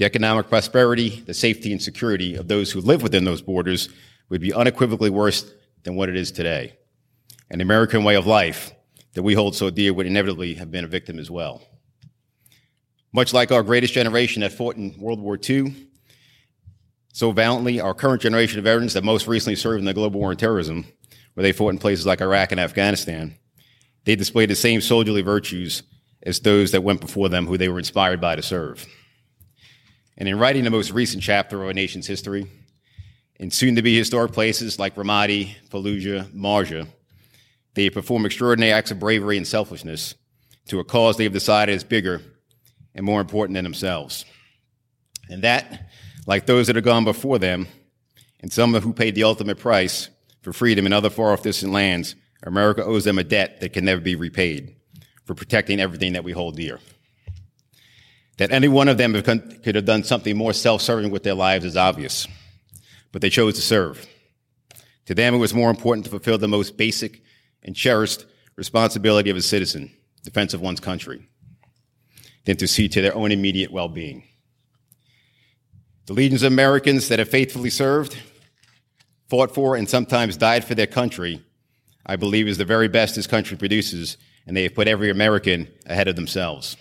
The 0.00 0.06
economic 0.06 0.48
prosperity, 0.48 1.22
the 1.26 1.34
safety 1.34 1.72
and 1.72 1.82
security 1.82 2.34
of 2.34 2.48
those 2.48 2.72
who 2.72 2.80
live 2.80 3.02
within 3.02 3.24
those 3.24 3.42
borders 3.42 3.90
would 4.30 4.40
be 4.40 4.50
unequivocally 4.50 5.10
worse 5.10 5.52
than 5.82 5.94
what 5.94 6.08
it 6.08 6.16
is 6.16 6.32
today. 6.32 6.72
An 7.50 7.60
American 7.60 8.02
way 8.02 8.16
of 8.16 8.26
life 8.26 8.72
that 9.12 9.22
we 9.22 9.34
hold 9.34 9.54
so 9.54 9.68
dear 9.68 9.92
would 9.92 10.06
inevitably 10.06 10.54
have 10.54 10.70
been 10.70 10.86
a 10.86 10.88
victim 10.88 11.18
as 11.18 11.30
well. 11.30 11.60
Much 13.12 13.34
like 13.34 13.52
our 13.52 13.62
greatest 13.62 13.92
generation 13.92 14.40
that 14.40 14.54
fought 14.54 14.76
in 14.76 14.98
World 14.98 15.20
War 15.20 15.38
II, 15.38 15.76
so 17.12 17.30
valiantly, 17.32 17.78
our 17.78 17.92
current 17.92 18.22
generation 18.22 18.58
of 18.58 18.64
veterans 18.64 18.94
that 18.94 19.04
most 19.04 19.26
recently 19.26 19.54
served 19.54 19.80
in 19.80 19.84
the 19.84 19.92
global 19.92 20.18
war 20.18 20.30
on 20.30 20.38
terrorism, 20.38 20.86
where 21.34 21.42
they 21.42 21.52
fought 21.52 21.74
in 21.74 21.78
places 21.78 22.06
like 22.06 22.22
Iraq 22.22 22.52
and 22.52 22.60
Afghanistan, 22.60 23.36
they 24.04 24.16
displayed 24.16 24.48
the 24.48 24.56
same 24.56 24.80
soldierly 24.80 25.20
virtues 25.20 25.82
as 26.22 26.40
those 26.40 26.72
that 26.72 26.84
went 26.84 27.02
before 27.02 27.28
them 27.28 27.46
who 27.46 27.58
they 27.58 27.68
were 27.68 27.78
inspired 27.78 28.18
by 28.18 28.34
to 28.34 28.40
serve. 28.40 28.86
And 30.16 30.28
in 30.28 30.38
writing 30.38 30.64
the 30.64 30.70
most 30.70 30.90
recent 30.90 31.22
chapter 31.22 31.60
of 31.60 31.68
our 31.68 31.72
nation's 31.72 32.06
history, 32.06 32.46
in 33.36 33.50
soon 33.50 33.76
to 33.76 33.82
be 33.82 33.96
historic 33.96 34.32
places 34.32 34.78
like 34.78 34.96
Ramadi, 34.96 35.54
Fallujah, 35.70 36.30
Marja, 36.32 36.86
they 37.74 37.88
perform 37.88 38.26
extraordinary 38.26 38.72
acts 38.72 38.90
of 38.90 38.98
bravery 38.98 39.36
and 39.36 39.46
selfishness 39.46 40.14
to 40.66 40.78
a 40.78 40.84
cause 40.84 41.16
they 41.16 41.24
have 41.24 41.32
decided 41.32 41.74
is 41.74 41.84
bigger 41.84 42.20
and 42.94 43.06
more 43.06 43.20
important 43.20 43.54
than 43.54 43.64
themselves. 43.64 44.24
And 45.30 45.42
that, 45.42 45.88
like 46.26 46.46
those 46.46 46.66
that 46.66 46.76
have 46.76 46.84
gone 46.84 47.04
before 47.04 47.38
them, 47.38 47.68
and 48.40 48.52
some 48.52 48.74
who 48.74 48.92
paid 48.92 49.14
the 49.14 49.24
ultimate 49.24 49.58
price 49.58 50.08
for 50.42 50.52
freedom 50.52 50.86
in 50.86 50.92
other 50.92 51.10
far 51.10 51.32
off 51.32 51.42
distant 51.42 51.72
lands, 51.72 52.16
America 52.42 52.84
owes 52.84 53.04
them 53.04 53.18
a 53.18 53.24
debt 53.24 53.60
that 53.60 53.72
can 53.72 53.84
never 53.84 54.00
be 54.00 54.16
repaid 54.16 54.74
for 55.24 55.34
protecting 55.34 55.78
everything 55.78 56.14
that 56.14 56.24
we 56.24 56.32
hold 56.32 56.56
dear. 56.56 56.78
That 58.40 58.52
any 58.52 58.68
one 58.68 58.88
of 58.88 58.96
them 58.96 59.12
could 59.12 59.74
have 59.74 59.84
done 59.84 60.02
something 60.02 60.34
more 60.34 60.54
self 60.54 60.80
serving 60.80 61.10
with 61.10 61.24
their 61.24 61.34
lives 61.34 61.66
is 61.66 61.76
obvious, 61.76 62.26
but 63.12 63.20
they 63.20 63.28
chose 63.28 63.56
to 63.56 63.60
serve. 63.60 64.06
To 65.04 65.14
them, 65.14 65.34
it 65.34 65.38
was 65.38 65.52
more 65.52 65.68
important 65.68 66.06
to 66.06 66.10
fulfill 66.10 66.38
the 66.38 66.48
most 66.48 66.78
basic 66.78 67.22
and 67.62 67.76
cherished 67.76 68.24
responsibility 68.56 69.28
of 69.28 69.36
a 69.36 69.42
citizen, 69.42 69.90
defense 70.24 70.54
of 70.54 70.62
one's 70.62 70.80
country, 70.80 71.28
than 72.46 72.56
to 72.56 72.66
see 72.66 72.88
to 72.88 73.02
their 73.02 73.14
own 73.14 73.30
immediate 73.30 73.72
well 73.72 73.88
being. 73.88 74.24
The 76.06 76.14
legions 76.14 76.42
of 76.42 76.50
Americans 76.50 77.08
that 77.08 77.18
have 77.18 77.28
faithfully 77.28 77.68
served, 77.68 78.16
fought 79.28 79.52
for, 79.54 79.76
and 79.76 79.86
sometimes 79.86 80.38
died 80.38 80.64
for 80.64 80.74
their 80.74 80.86
country, 80.86 81.44
I 82.06 82.16
believe 82.16 82.48
is 82.48 82.56
the 82.56 82.64
very 82.64 82.88
best 82.88 83.16
this 83.16 83.26
country 83.26 83.58
produces, 83.58 84.16
and 84.46 84.56
they 84.56 84.62
have 84.62 84.74
put 84.74 84.88
every 84.88 85.10
American 85.10 85.68
ahead 85.84 86.08
of 86.08 86.16
themselves. 86.16 86.78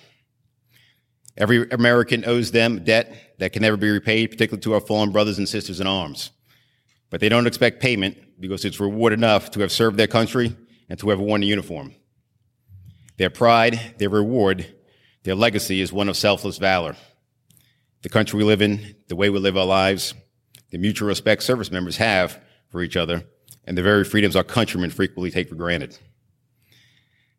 Every 1.39 1.69
American 1.71 2.25
owes 2.25 2.52
them 2.52 2.84
debt 2.84 3.15
that 3.39 3.54
can 3.54 3.62
never 3.62 3.78
be 3.78 3.89
repaid, 3.89 4.30
particularly 4.30 4.62
to 4.62 4.73
our 4.73 4.82
fallen 4.82 5.12
brothers 5.12 5.38
and 5.38 5.47
sisters 5.47 5.80
in 5.80 5.88
arms. 5.88 6.32
But 7.10 7.21
they 7.21 7.30
don't 7.30 7.47
expect 7.47 7.82
payment 7.82 8.17
because 8.39 8.65
it's 8.65 8.80
reward 8.80 9.13
enough 9.13 9.49
to 9.52 9.62
have 9.62 9.71
served 9.71 9.97
their 9.97 10.08
country 10.08 10.56
and 10.89 10.99
to 10.99 11.10
have 11.10 11.19
worn 11.19 11.41
the 11.41 11.47
uniform. 11.47 11.95
Their 13.17 13.30
pride, 13.30 13.95
their 13.97 14.10
reward, 14.10 14.75
their 15.23 15.36
legacy 15.36 15.82
is 15.82 15.93
one 15.93 16.10
of 16.10 16.17
selfless 16.17 16.58
valor. 16.58 16.95
The 18.02 18.10
country 18.10 18.38
we 18.38 18.43
live 18.43 18.62
in, 18.62 18.95
the 19.08 19.15
way 19.15 19.30
we 19.30 19.39
live 19.39 19.58
our 19.58 19.65
lives, 19.65 20.13
the 20.71 20.78
mutual 20.78 21.08
respect 21.08 21.43
service 21.43 21.71
members 21.71 21.97
have 21.97 22.39
for 22.69 22.82
each 22.82 22.95
other, 22.95 23.23
and 23.65 23.78
the 23.78 23.84
very 23.84 24.04
freedoms 24.04 24.36
our 24.36 24.43
countrymen 24.43 24.89
frequently 24.89 25.32
take 25.32 25.49
for 25.49 25.56
granted. 25.56 25.97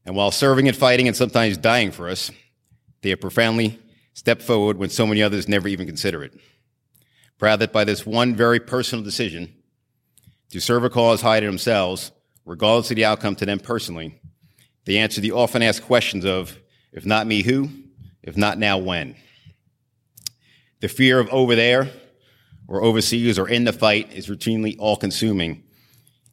And 0.05 0.17
while 0.17 0.31
serving 0.31 0.69
and 0.69 0.77
fighting 0.77 1.07
and 1.07 1.17
sometimes 1.17 1.57
dying 1.57 1.91
for 1.93 2.09
us, 2.09 2.31
they 3.03 3.11
have 3.11 3.21
profoundly 3.21 3.79
stepped 4.13 4.43
forward 4.43 4.77
when 4.77 4.91
so 4.91 5.07
many 5.07 5.23
others 5.23 5.49
never 5.49 5.69
even 5.69 5.87
consider 5.87 6.23
it. 6.23 6.39
Proud 7.39 7.61
that 7.61 7.73
by 7.73 7.85
this 7.85 8.05
one 8.05 8.35
very 8.35 8.61
personal 8.61 9.05
decision 9.05 9.55
to 10.51 10.61
serve 10.61 10.85
a 10.85 10.91
cause 10.91 11.23
higher 11.23 11.41
than 11.41 11.51
themselves, 11.51 12.13
regardless 12.45 12.91
of 12.91 12.97
the 12.97 13.05
outcome 13.05 13.37
to 13.37 13.47
them 13.47 13.59
personally, 13.59 14.21
they 14.85 14.99
answer 14.99 15.21
the 15.21 15.33
often 15.33 15.63
asked 15.63 15.85
questions 15.85 16.25
of, 16.25 16.59
if 16.93 17.07
not 17.07 17.27
me, 17.27 17.43
who? 17.43 17.69
If 18.23 18.37
not 18.37 18.59
now, 18.59 18.79
when? 18.79 19.17
The 20.81 20.89
fear 20.89 21.19
of 21.19 21.29
over 21.29 21.55
there 21.55 21.91
or 22.67 22.83
overseas 22.83 23.39
or 23.39 23.49
in 23.49 23.65
the 23.65 23.73
fight 23.73 24.13
is 24.13 24.29
routinely 24.29 24.77
all 24.79 24.97
consuming 24.97 25.63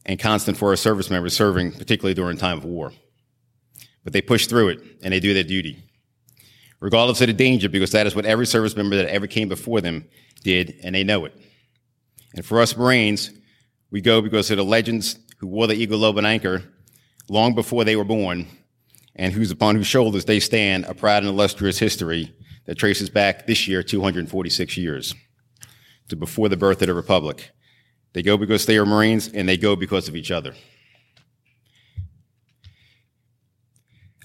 and 0.06 0.20
constant 0.20 0.58
for 0.58 0.70
our 0.70 0.76
service 0.76 1.10
members 1.10 1.36
serving, 1.36 1.74
particularly 1.74 2.14
during 2.14 2.38
time 2.38 2.58
of 2.58 2.66
war. 2.66 2.94
But 4.04 4.14
they 4.14 4.22
push 4.22 4.48
through 4.48 4.70
it 4.70 4.80
and 5.04 5.14
they 5.14 5.20
do 5.20 5.34
their 5.34 5.44
duty. 5.44 5.84
Regardless 6.80 7.22
of 7.22 7.28
the 7.28 7.34
danger, 7.34 7.70
because 7.70 7.92
that 7.92 8.06
is 8.06 8.16
what 8.16 8.26
every 8.26 8.46
service 8.46 8.76
member 8.76 8.96
that 8.98 9.10
ever 9.10 9.26
came 9.26 9.50
before 9.50 9.82
them 9.82 10.06
did, 10.44 10.76
and 10.84 10.94
they 10.94 11.04
know 11.04 11.26
it. 11.26 11.36
And 12.36 12.46
for 12.46 12.62
us 12.62 12.78
Marines, 12.78 13.32
we 13.90 14.02
go 14.02 14.22
because 14.22 14.52
of 14.52 14.58
the 14.58 14.64
legends 14.64 15.18
who 15.40 15.48
wore 15.48 15.68
the 15.68 15.74
eagle, 15.74 16.00
globe, 16.00 16.18
and 16.18 16.28
anchor 16.28 16.64
long 17.30 17.56
before 17.56 17.84
they 17.84 17.96
were 17.96 18.04
born, 18.04 18.48
and 19.16 19.34
whose 19.34 19.52
upon 19.52 19.76
whose 19.76 19.88
shoulders 19.88 20.26
they 20.26 20.40
stand 20.40 20.86
a 20.86 20.94
proud 20.94 21.24
and 21.24 21.30
illustrious 21.30 21.80
history 21.80 22.34
that 22.66 22.76
traces 22.76 23.10
back 23.10 23.48
this 23.48 23.68
year 23.68 23.82
246 23.82 24.78
years 24.78 25.16
to 26.10 26.16
before 26.16 26.50
the 26.50 26.58
birth 26.58 26.82
of 26.82 26.88
the 26.88 26.94
Republic. 26.94 27.52
They 28.14 28.22
go 28.22 28.38
because 28.38 28.66
they 28.66 28.78
are 28.78 28.86
Marines, 28.86 29.28
and 29.28 29.48
they 29.48 29.58
go 29.58 29.76
because 29.76 30.08
of 30.08 30.16
each 30.16 30.32
other. 30.32 30.54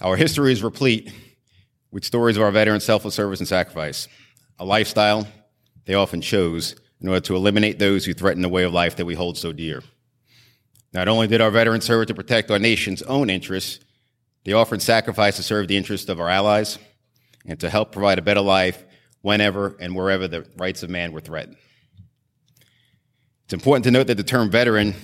Our 0.01 0.15
history 0.15 0.51
is 0.51 0.63
replete 0.63 1.11
with 1.93 2.03
stories 2.03 2.35
of 2.35 2.43
our 2.43 2.51
veterans' 2.51 2.83
selfless 2.83 3.13
service 3.13 3.39
and 3.39 3.47
sacrifice, 3.47 4.07
a 4.57 4.65
lifestyle 4.65 5.27
they 5.85 5.93
often 5.93 6.21
chose 6.21 6.75
in 6.99 7.07
order 7.07 7.21
to 7.21 7.35
eliminate 7.35 7.77
those 7.77 8.03
who 8.03 8.13
threaten 8.13 8.41
the 8.41 8.49
way 8.49 8.63
of 8.63 8.73
life 8.73 8.95
that 8.95 9.05
we 9.05 9.13
hold 9.13 9.37
so 9.37 9.53
dear. 9.53 9.83
Not 10.91 11.07
only 11.07 11.27
did 11.27 11.39
our 11.39 11.51
veterans 11.51 11.85
serve 11.85 12.07
to 12.07 12.15
protect 12.15 12.49
our 12.49 12.57
nation's 12.57 13.03
own 13.03 13.29
interests, 13.29 13.79
they 14.43 14.53
often 14.53 14.79
sacrificed 14.79 15.37
to 15.37 15.43
serve 15.43 15.67
the 15.67 15.77
interests 15.77 16.09
of 16.09 16.19
our 16.19 16.29
allies 16.29 16.79
and 17.45 17.59
to 17.59 17.69
help 17.69 17.91
provide 17.91 18.17
a 18.17 18.23
better 18.23 18.41
life 18.41 18.83
whenever 19.21 19.75
and 19.79 19.95
wherever 19.95 20.27
the 20.27 20.47
rights 20.57 20.81
of 20.81 20.89
man 20.89 21.11
were 21.11 21.21
threatened. 21.21 21.57
It's 23.45 23.53
important 23.53 23.83
to 23.85 23.91
note 23.91 24.07
that 24.07 24.17
the 24.17 24.23
term 24.23 24.49
veteran, 24.49 24.95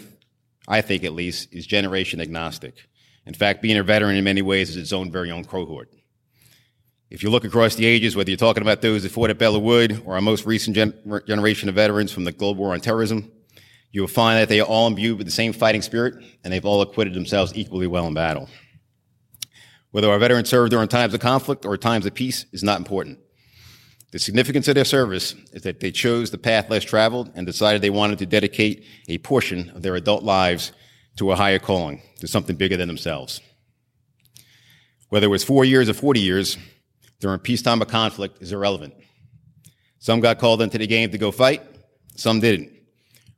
I 0.67 0.81
think 0.81 1.03
at 1.03 1.13
least, 1.13 1.53
is 1.53 1.67
generation 1.67 2.19
agnostic. 2.19 2.87
In 3.27 3.35
fact, 3.35 3.61
being 3.61 3.77
a 3.77 3.83
veteran 3.83 4.15
in 4.15 4.23
many 4.23 4.41
ways 4.41 4.71
is 4.71 4.77
its 4.77 4.93
own 4.93 5.11
very 5.11 5.29
own 5.29 5.45
cohort. 5.45 5.93
If 7.09 7.23
you 7.23 7.31
look 7.31 7.43
across 7.43 7.73
the 7.73 7.85
ages, 7.85 8.15
whether 8.15 8.29
you're 8.29 8.37
talking 8.37 8.61
about 8.61 8.81
those 8.81 9.01
that 9.01 9.11
fought 9.11 9.31
at 9.31 9.39
Belleau 9.39 9.59
Wood 9.59 10.03
or 10.05 10.13
our 10.13 10.21
most 10.21 10.45
recent 10.45 10.75
gen- 10.75 10.93
generation 11.25 11.67
of 11.67 11.73
veterans 11.73 12.11
from 12.11 12.23
the 12.23 12.31
Global 12.31 12.61
War 12.61 12.73
on 12.73 12.81
Terrorism, 12.81 13.31
you 13.91 14.01
will 14.01 14.07
find 14.07 14.39
that 14.39 14.47
they 14.47 14.59
are 14.59 14.67
all 14.67 14.85
imbued 14.85 15.17
with 15.17 15.25
the 15.25 15.31
same 15.31 15.51
fighting 15.51 15.81
spirit 15.81 16.23
and 16.43 16.53
they've 16.53 16.65
all 16.65 16.81
acquitted 16.81 17.15
themselves 17.15 17.51
equally 17.55 17.87
well 17.87 18.05
in 18.05 18.13
battle. 18.13 18.47
Whether 19.89 20.11
our 20.11 20.19
veterans 20.19 20.49
served 20.49 20.69
during 20.69 20.87
times 20.87 21.15
of 21.15 21.19
conflict 21.19 21.65
or 21.65 21.77
times 21.77 22.05
of 22.05 22.13
peace 22.13 22.45
is 22.51 22.61
not 22.61 22.77
important. 22.77 23.17
The 24.11 24.19
significance 24.19 24.67
of 24.67 24.75
their 24.75 24.85
service 24.85 25.33
is 25.51 25.63
that 25.63 25.79
they 25.79 25.91
chose 25.91 26.29
the 26.29 26.37
path 26.37 26.69
less 26.69 26.83
traveled 26.83 27.31
and 27.33 27.45
decided 27.47 27.81
they 27.81 27.89
wanted 27.89 28.19
to 28.19 28.27
dedicate 28.27 28.85
a 29.07 29.17
portion 29.17 29.71
of 29.71 29.81
their 29.81 29.95
adult 29.95 30.23
lives 30.23 30.73
to 31.17 31.31
a 31.31 31.35
higher 31.35 31.59
calling, 31.59 32.03
to 32.19 32.27
something 32.27 32.55
bigger 32.55 32.77
than 32.77 32.87
themselves. 32.87 33.41
Whether 35.09 35.25
it 35.25 35.31
was 35.31 35.43
four 35.43 35.65
years 35.65 35.89
or 35.89 35.95
40 35.95 36.19
years, 36.19 36.57
during 37.19 37.39
peacetime 37.39 37.81
or 37.81 37.85
conflict 37.85 38.41
is 38.41 38.51
irrelevant. 38.51 38.93
Some 39.99 40.19
got 40.21 40.39
called 40.39 40.61
into 40.61 40.77
the 40.77 40.87
game 40.87 41.11
to 41.11 41.17
go 41.17 41.31
fight, 41.31 41.61
some 42.15 42.39
didn't. 42.39 42.71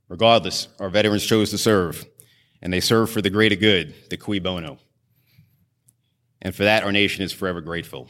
Regardless, 0.08 0.68
our 0.80 0.90
veterans 0.90 1.26
chose 1.26 1.50
to 1.52 1.58
serve, 1.58 2.06
and 2.62 2.72
they 2.72 2.80
served 2.80 3.12
for 3.12 3.22
the 3.22 3.30
greater 3.30 3.56
good, 3.56 3.94
the 4.10 4.18
cui 4.18 4.40
bono. 4.40 4.78
And 6.42 6.54
for 6.54 6.64
that, 6.64 6.84
our 6.84 6.92
nation 6.92 7.24
is 7.24 7.32
forever 7.32 7.62
grateful. 7.62 8.10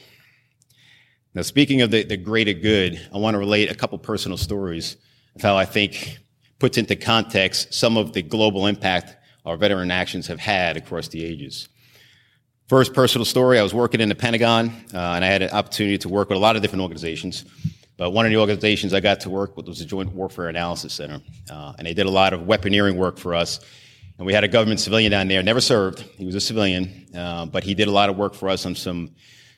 Now, 1.33 1.43
speaking 1.43 1.81
of 1.81 1.91
the, 1.91 2.03
the 2.03 2.17
greater 2.17 2.53
good, 2.53 2.99
I 3.13 3.17
want 3.17 3.35
to 3.35 3.39
relate 3.39 3.71
a 3.71 3.75
couple 3.75 3.97
personal 3.99 4.37
stories 4.37 4.97
of 5.35 5.41
how 5.41 5.55
I 5.55 5.65
think 5.65 6.17
puts 6.59 6.77
into 6.77 6.95
context 6.95 7.73
some 7.73 7.97
of 7.97 8.13
the 8.13 8.21
global 8.21 8.67
impact 8.67 9.15
our 9.45 9.57
veteran 9.57 9.91
actions 9.91 10.27
have 10.27 10.39
had 10.39 10.77
across 10.77 11.07
the 11.07 11.23
ages. 11.23 11.69
First 12.71 12.93
personal 12.93 13.25
story, 13.25 13.59
I 13.59 13.63
was 13.63 13.73
working 13.73 13.99
in 13.99 14.07
the 14.07 14.15
Pentagon, 14.15 14.69
uh, 14.93 14.97
and 14.97 15.25
I 15.25 15.27
had 15.27 15.41
an 15.41 15.49
opportunity 15.49 15.97
to 15.97 16.07
work 16.07 16.29
with 16.29 16.37
a 16.37 16.39
lot 16.39 16.55
of 16.55 16.61
different 16.61 16.81
organizations. 16.81 17.43
But 17.97 18.11
one 18.11 18.25
of 18.25 18.31
the 18.31 18.37
organizations 18.37 18.93
I 18.93 19.01
got 19.01 19.19
to 19.19 19.29
work 19.29 19.57
with 19.57 19.67
was 19.67 19.79
the 19.79 19.83
Joint 19.83 20.13
Warfare 20.13 20.47
Analysis 20.47 20.93
Center. 20.93 21.19
Uh, 21.51 21.73
and 21.77 21.85
they 21.85 21.93
did 21.93 22.05
a 22.05 22.09
lot 22.09 22.31
of 22.31 22.43
weaponeering 22.43 22.95
work 22.95 23.17
for 23.17 23.35
us. 23.35 23.59
And 24.17 24.25
we 24.25 24.31
had 24.31 24.45
a 24.45 24.47
government 24.47 24.79
civilian 24.79 25.11
down 25.11 25.27
there, 25.27 25.43
never 25.43 25.59
served. 25.59 25.99
He 26.15 26.25
was 26.25 26.33
a 26.33 26.39
civilian, 26.39 27.07
uh, 27.13 27.45
but 27.45 27.65
he 27.65 27.73
did 27.73 27.89
a 27.89 27.91
lot 27.91 28.09
of 28.09 28.15
work 28.15 28.33
for 28.33 28.47
us 28.47 28.65
on 28.65 28.73
some 28.73 29.11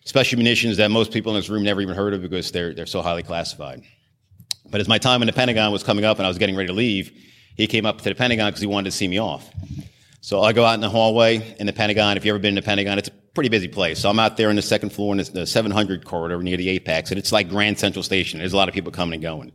special 0.05 0.39
munitions 0.39 0.77
that 0.77 0.89
most 0.89 1.11
people 1.11 1.33
in 1.33 1.37
this 1.37 1.49
room 1.49 1.61
never 1.61 1.81
even 1.81 1.95
heard 1.95 2.15
of 2.15 2.23
because 2.23 2.49
they're, 2.49 2.73
they're 2.73 2.87
so 2.87 3.03
highly 3.03 3.21
classified. 3.21 3.83
But 4.71 4.81
as 4.81 4.87
my 4.87 4.97
time 4.97 5.21
in 5.21 5.27
the 5.27 5.33
Pentagon 5.33 5.71
was 5.71 5.83
coming 5.83 6.03
up 6.03 6.17
and 6.17 6.25
I 6.25 6.29
was 6.29 6.39
getting 6.39 6.55
ready 6.55 6.69
to 6.69 6.73
leave, 6.73 7.11
he 7.57 7.67
came 7.67 7.85
up 7.85 7.99
to 7.99 8.05
the 8.05 8.15
Pentagon 8.15 8.47
because 8.47 8.61
he 8.61 8.65
wanted 8.65 8.89
to 8.89 8.97
see 8.97 9.07
me 9.07 9.19
off. 9.19 9.51
So 10.23 10.41
I 10.41 10.53
go 10.53 10.63
out 10.63 10.75
in 10.75 10.79
the 10.79 10.89
hallway 10.89 11.53
in 11.59 11.65
the 11.67 11.73
Pentagon. 11.73 12.15
If 12.15 12.23
you've 12.23 12.31
ever 12.31 12.39
been 12.39 12.51
in 12.51 12.55
the 12.55 12.61
Pentagon, 12.61 12.97
it's 12.97 13.09
a 13.09 13.11
pretty 13.33 13.49
busy 13.49 13.67
place. 13.67 13.99
So 13.99 14.09
I'm 14.09 14.19
out 14.19 14.37
there 14.37 14.49
in 14.49 14.55
the 14.55 14.61
second 14.61 14.91
floor 14.91 15.13
in 15.13 15.17
the 15.17 15.45
700 15.45 16.05
corridor 16.05 16.41
near 16.41 16.55
the 16.55 16.69
Apex, 16.69 17.11
and 17.11 17.19
it's 17.19 17.33
like 17.33 17.49
Grand 17.49 17.77
Central 17.77 18.03
Station. 18.03 18.39
There's 18.39 18.53
a 18.53 18.55
lot 18.55 18.69
of 18.69 18.73
people 18.73 18.89
coming 18.89 19.15
and 19.15 19.21
going. 19.21 19.51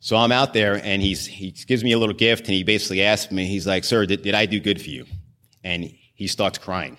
So 0.00 0.16
I'm 0.16 0.32
out 0.32 0.54
there, 0.54 0.82
and 0.82 1.02
he's, 1.02 1.26
he 1.26 1.50
gives 1.50 1.84
me 1.84 1.92
a 1.92 1.98
little 1.98 2.14
gift, 2.14 2.46
and 2.46 2.54
he 2.54 2.64
basically 2.64 3.02
asks 3.02 3.30
me, 3.30 3.44
he's 3.44 3.66
like, 3.66 3.84
sir, 3.84 4.06
did, 4.06 4.22
did 4.22 4.34
I 4.34 4.46
do 4.46 4.58
good 4.58 4.80
for 4.80 4.88
you? 4.88 5.04
And 5.62 5.84
he 6.14 6.26
starts 6.28 6.56
crying. 6.56 6.96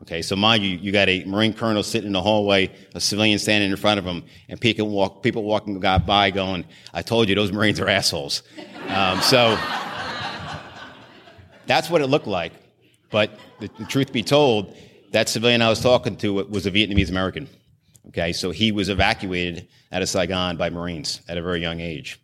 Okay, 0.00 0.22
so 0.22 0.36
mind 0.36 0.62
you, 0.62 0.78
you 0.78 0.92
got 0.92 1.10
a 1.10 1.22
Marine 1.26 1.52
colonel 1.52 1.82
sitting 1.82 2.06
in 2.06 2.14
the 2.14 2.22
hallway, 2.22 2.72
a 2.94 3.00
civilian 3.00 3.38
standing 3.38 3.70
in 3.70 3.76
front 3.76 3.98
of 3.98 4.06
him, 4.06 4.24
and 4.48 4.58
people, 4.58 4.88
walk, 4.88 5.22
people 5.22 5.42
walking 5.42 5.78
by 5.78 6.30
going, 6.30 6.64
I 6.94 7.02
told 7.02 7.28
you, 7.28 7.34
those 7.34 7.52
Marines 7.52 7.78
are 7.78 7.88
assholes. 7.90 8.42
Um, 8.88 9.20
so 9.20 9.58
that's 11.70 11.88
what 11.88 12.02
it 12.02 12.08
looked 12.08 12.26
like. 12.26 12.52
But 13.10 13.38
the, 13.60 13.70
the, 13.78 13.84
truth 13.84 14.12
be 14.12 14.24
told, 14.24 14.76
that 15.12 15.28
civilian 15.28 15.62
I 15.62 15.68
was 15.68 15.80
talking 15.80 16.16
to 16.16 16.34
was 16.34 16.66
a 16.66 16.70
Vietnamese 16.70 17.10
American. 17.10 17.48
Okay, 18.08 18.32
so 18.32 18.50
he 18.50 18.72
was 18.72 18.88
evacuated 18.88 19.68
out 19.92 20.02
of 20.02 20.08
Saigon 20.08 20.56
by 20.56 20.70
Marines 20.70 21.20
at 21.28 21.38
a 21.38 21.42
very 21.42 21.60
young 21.60 21.80
age. 21.80 22.20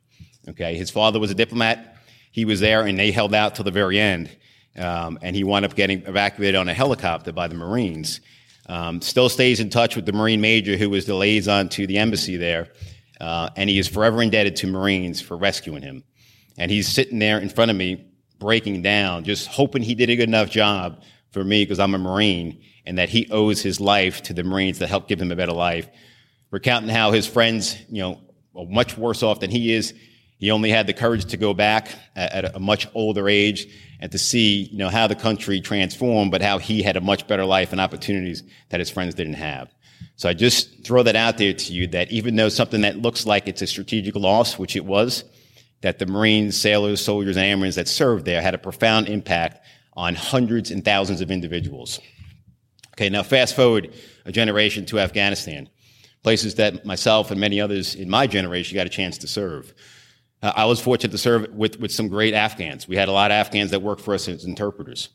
Okay, 0.48 0.76
his 0.76 0.90
father 0.90 1.20
was 1.20 1.30
a 1.30 1.35
diplomat. 1.35 1.96
He 2.32 2.44
was 2.44 2.59
there, 2.59 2.87
and 2.87 2.98
they 2.98 3.12
held 3.12 3.35
out 3.35 3.54
till 3.54 3.64
the 3.64 3.70
very 3.70 4.00
end. 4.00 4.37
Um, 4.76 5.18
and 5.22 5.35
he 5.37 5.44
wound 5.44 5.64
up 5.64 5.74
getting 5.76 6.02
evacuated 6.06 6.56
on 6.56 6.68
a 6.68 6.74
helicopter 6.74 7.32
by 7.32 7.46
the 7.46 7.54
Marines. 7.54 8.20
Um, 8.68 9.00
still 9.00 9.28
stays 9.28 9.61
in 9.61 9.70
touch 9.70 9.94
with 9.94 10.06
the 10.06 10.12
Marine 10.12 10.40
major 10.40 10.76
who 10.76 10.90
was 10.90 11.06
the 11.06 11.14
liaison 11.14 11.68
to 11.70 11.87
the 11.87 11.98
embassy 11.98 12.37
there, 12.37 12.68
uh, 13.20 13.50
and 13.56 13.70
he 13.70 13.78
is 13.78 13.87
forever 13.87 14.22
indebted 14.22 14.56
to 14.56 14.66
Marines 14.66 15.20
for 15.20 15.37
rescuing 15.37 15.82
him. 15.82 16.02
And 16.59 16.70
he's 16.70 16.88
sitting 16.88 17.20
there 17.20 17.38
in 17.38 17.48
front 17.48 17.70
of 17.70 17.76
me 17.76 18.06
breaking 18.38 18.83
down, 18.83 19.25
just 19.25 19.49
hoping 19.49 19.83
he 19.83 19.94
did 19.94 20.11
a 20.11 20.16
good 20.16 20.29
enough 20.29 20.51
job 20.51 21.03
for 21.31 21.44
me 21.44 21.62
because 21.62 21.79
I'm 21.79 21.94
a 21.94 21.99
Marine 21.99 22.62
and 22.85 22.99
that 22.99 23.09
he 23.09 23.29
owes 23.31 23.61
his 23.61 23.81
life 23.81 24.22
to 24.25 24.33
the 24.33 24.44
Marines 24.44 24.79
that 24.79 24.88
helped 24.88 25.09
give 25.09 25.20
him 25.20 25.33
a 25.33 25.37
better 25.37 25.53
life. 25.53 25.88
Recounting 26.51 26.88
how 26.88 27.11
his 27.11 27.27
friends, 27.27 27.77
you 27.90 28.01
know, 28.01 28.20
are 28.55 28.66
much 28.66 28.96
worse 28.96 29.22
off 29.22 29.40
than 29.40 29.51
he 29.51 29.72
is. 29.72 29.92
He 30.38 30.51
only 30.51 30.70
had 30.70 30.87
the 30.87 30.92
courage 30.92 31.25
to 31.27 31.37
go 31.37 31.55
back 31.55 31.88
at, 32.14 32.55
a 32.55 32.59
much 32.59 32.87
older 32.94 33.29
age 33.29 33.66
and 34.01 34.12
to 34.12 34.18
see, 34.18 34.64
you 34.64 34.79
know, 34.79 34.88
how 34.88 35.07
the 35.07 35.14
country 35.14 35.61
transformed, 35.61 36.31
but 36.31 36.42
how 36.42 36.59
he 36.59 36.83
had 36.83 36.96
a 36.96 37.01
much 37.01 37.27
better 37.27 37.44
life 37.44 37.72
and 37.72 37.81
opportunities 37.81 38.42
that 38.68 38.81
his 38.81 38.90
friends 38.90 39.14
didn't 39.14 39.35
have. 39.35 39.75
So 40.16 40.29
I 40.29 40.35
just 40.35 40.85
throw 40.85 41.03
that 41.03 41.16
out 41.16 41.38
there 41.38 41.55
to 41.55 41.72
you 41.72 41.87
that 41.88 42.11
even 42.12 42.37
though 42.37 42.51
something 42.51 42.83
that 42.83 42.99
looks 42.99 43.27
like 43.27 43.49
it's 43.49 43.62
a 43.62 43.66
strategic 43.66 44.14
loss, 44.14 44.59
which 44.59 44.77
it 44.77 44.85
was, 44.85 45.25
that 45.87 46.01
the 46.01 46.07
Marines, 46.07 46.61
sailors, 46.61 47.01
soldiers, 47.01 47.37
and 47.37 47.46
airmen 47.46 47.70
that 47.70 47.87
served 47.87 48.25
there 48.25 48.42
had 48.42 48.55
a 48.55 48.59
profound 48.59 49.09
impact 49.09 49.64
on 49.92 50.16
hundreds 50.16 50.72
and 50.72 50.85
thousands 50.85 51.20
of 51.20 51.31
individuals. 51.31 52.01
Okay, 52.94 53.09
now 53.09 53.22
fast 53.22 53.55
forward 53.55 53.94
a 54.25 54.33
generation 54.33 54.85
to 54.87 54.99
Afghanistan, 54.99 55.68
places 56.25 56.57
that 56.57 56.85
myself 56.85 57.31
and 57.31 57.38
many 57.38 57.61
others 57.61 57.94
in 57.94 58.11
my 58.11 58.27
generation 58.27 58.75
got 58.75 58.85
a 58.85 58.90
chance 58.90 59.16
to 59.18 59.29
serve. 59.29 59.72
Uh, 60.42 60.53
I 60.57 60.64
was 60.64 60.81
fortunate 60.81 61.12
to 61.12 61.18
serve 61.18 61.55
with, 61.55 61.79
with 61.79 61.92
some 61.92 62.09
great 62.09 62.35
Afghans. 62.35 62.88
We 62.88 62.96
had 62.96 63.09
a 63.09 63.12
lot 63.12 63.31
of 63.31 63.37
Afghans 63.37 63.70
that 63.70 63.81
worked 63.81 64.01
for 64.01 64.12
us 64.12 64.27
as 64.27 64.44
interpreters. 64.44 65.11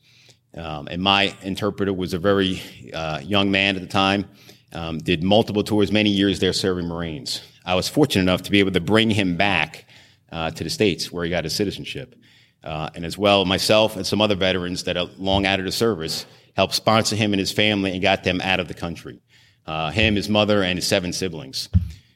Um, 0.55 0.87
and 0.87 1.01
my 1.01 1.35
interpreter 1.41 1.91
was 1.91 2.13
a 2.13 2.17
very 2.17 2.61
uh, 2.93 3.19
young 3.21 3.51
man 3.51 3.75
at 3.75 3.81
the 3.81 3.89
time, 3.89 4.23
um, 4.71 4.99
did 4.99 5.21
multiple 5.21 5.65
tours, 5.65 5.91
many 5.91 6.11
years 6.11 6.39
there 6.39 6.53
serving 6.53 6.87
Marines. 6.87 7.41
I 7.65 7.75
was 7.75 7.89
fortunate 7.89 8.21
enough 8.21 8.43
to 8.43 8.51
be 8.51 8.59
able 8.59 8.71
to 8.71 8.79
bring 8.79 9.09
him 9.09 9.35
back 9.35 9.85
uh, 10.31 10.51
to 10.51 10.63
the 10.63 10.69
States 10.69 11.11
where 11.11 11.23
he 11.23 11.29
got 11.29 11.43
his 11.43 11.55
citizenship. 11.55 12.15
Uh, 12.63 12.89
and 12.93 13.05
as 13.05 13.17
well, 13.17 13.45
myself 13.45 13.95
and 13.95 14.05
some 14.05 14.21
other 14.21 14.35
veterans 14.35 14.83
that 14.83 14.97
are 14.97 15.07
long 15.17 15.45
out 15.45 15.59
of 15.59 15.65
the 15.65 15.71
service 15.71 16.25
helped 16.55 16.75
sponsor 16.75 17.15
him 17.15 17.33
and 17.33 17.39
his 17.39 17.51
family 17.51 17.91
and 17.91 18.01
got 18.01 18.23
them 18.23 18.39
out 18.41 18.59
of 18.59 18.67
the 18.67 18.73
country. 18.73 19.19
Uh, 19.65 19.91
him, 19.91 20.15
his 20.15 20.29
mother, 20.29 20.63
and 20.63 20.77
his 20.77 20.87
seven 20.87 21.13
siblings. 21.13 21.69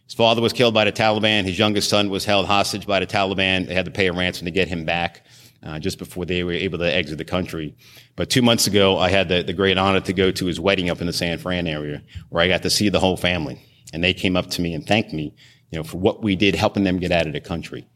His 0.06 0.13
father 0.13 0.41
was 0.41 0.54
killed 0.54 0.73
by 0.73 0.86
the 0.86 0.91
Taliban. 0.91 1.45
His 1.45 1.58
youngest 1.58 1.89
son 1.89 2.10
was 2.10 2.25
held 2.25 2.45
hostage 2.45 2.86
by 2.86 2.99
the 2.99 3.08
Taliban. 3.08 3.67
They 3.67 3.73
had 3.73 3.86
to 3.86 3.91
pay 3.91 4.08
a 4.08 4.13
ransom 4.13 4.45
to 4.45 4.51
get 4.51 4.67
him 4.67 4.86
back 4.86 5.25
uh, 5.63 5.80
just 5.80 5.97
before 5.97 6.25
they 6.25 6.43
were 6.43 6.51
able 6.51 6.78
to 6.80 6.93
exit 6.93 7.17
the 7.17 7.25
country. 7.25 7.75
But 8.15 8.30
two 8.30 8.41
months 8.41 8.67
ago, 8.67 8.97
I 8.99 9.10
had 9.10 9.30
the, 9.30 9.41
the 9.41 9.54
great 9.54 9.78
honor 9.78 10.01
to 10.01 10.13
go 10.13 10.32
to 10.32 10.45
his 10.45 10.60
wedding 10.60 10.89
up 10.89 11.01
in 11.01 11.08
the 11.08 11.13
San 11.13 11.38
Fran 11.39 11.65
area, 11.65 12.04
where 12.30 12.43
I 12.43 12.47
got 12.47 12.62
to 12.63 12.69
see 12.69 12.89
the 12.89 12.99
whole 12.99 13.17
family. 13.17 13.62
And 13.93 14.04
they 14.04 14.13
came 14.13 14.36
up 14.36 14.47
to 14.51 14.62
me 14.62 14.73
and 14.73 14.86
thanked 14.86 15.12
me, 15.12 15.34
you 15.71 15.80
know, 15.80 15.84
for 15.84 15.97
what 15.97 16.21
we 16.21 16.36
did 16.36 16.56
helping 16.56 16.84
them 16.84 16.99
get 16.99 17.12
out 17.12 17.25
of 17.25 17.34
the 17.34 17.41
country. 17.41 17.88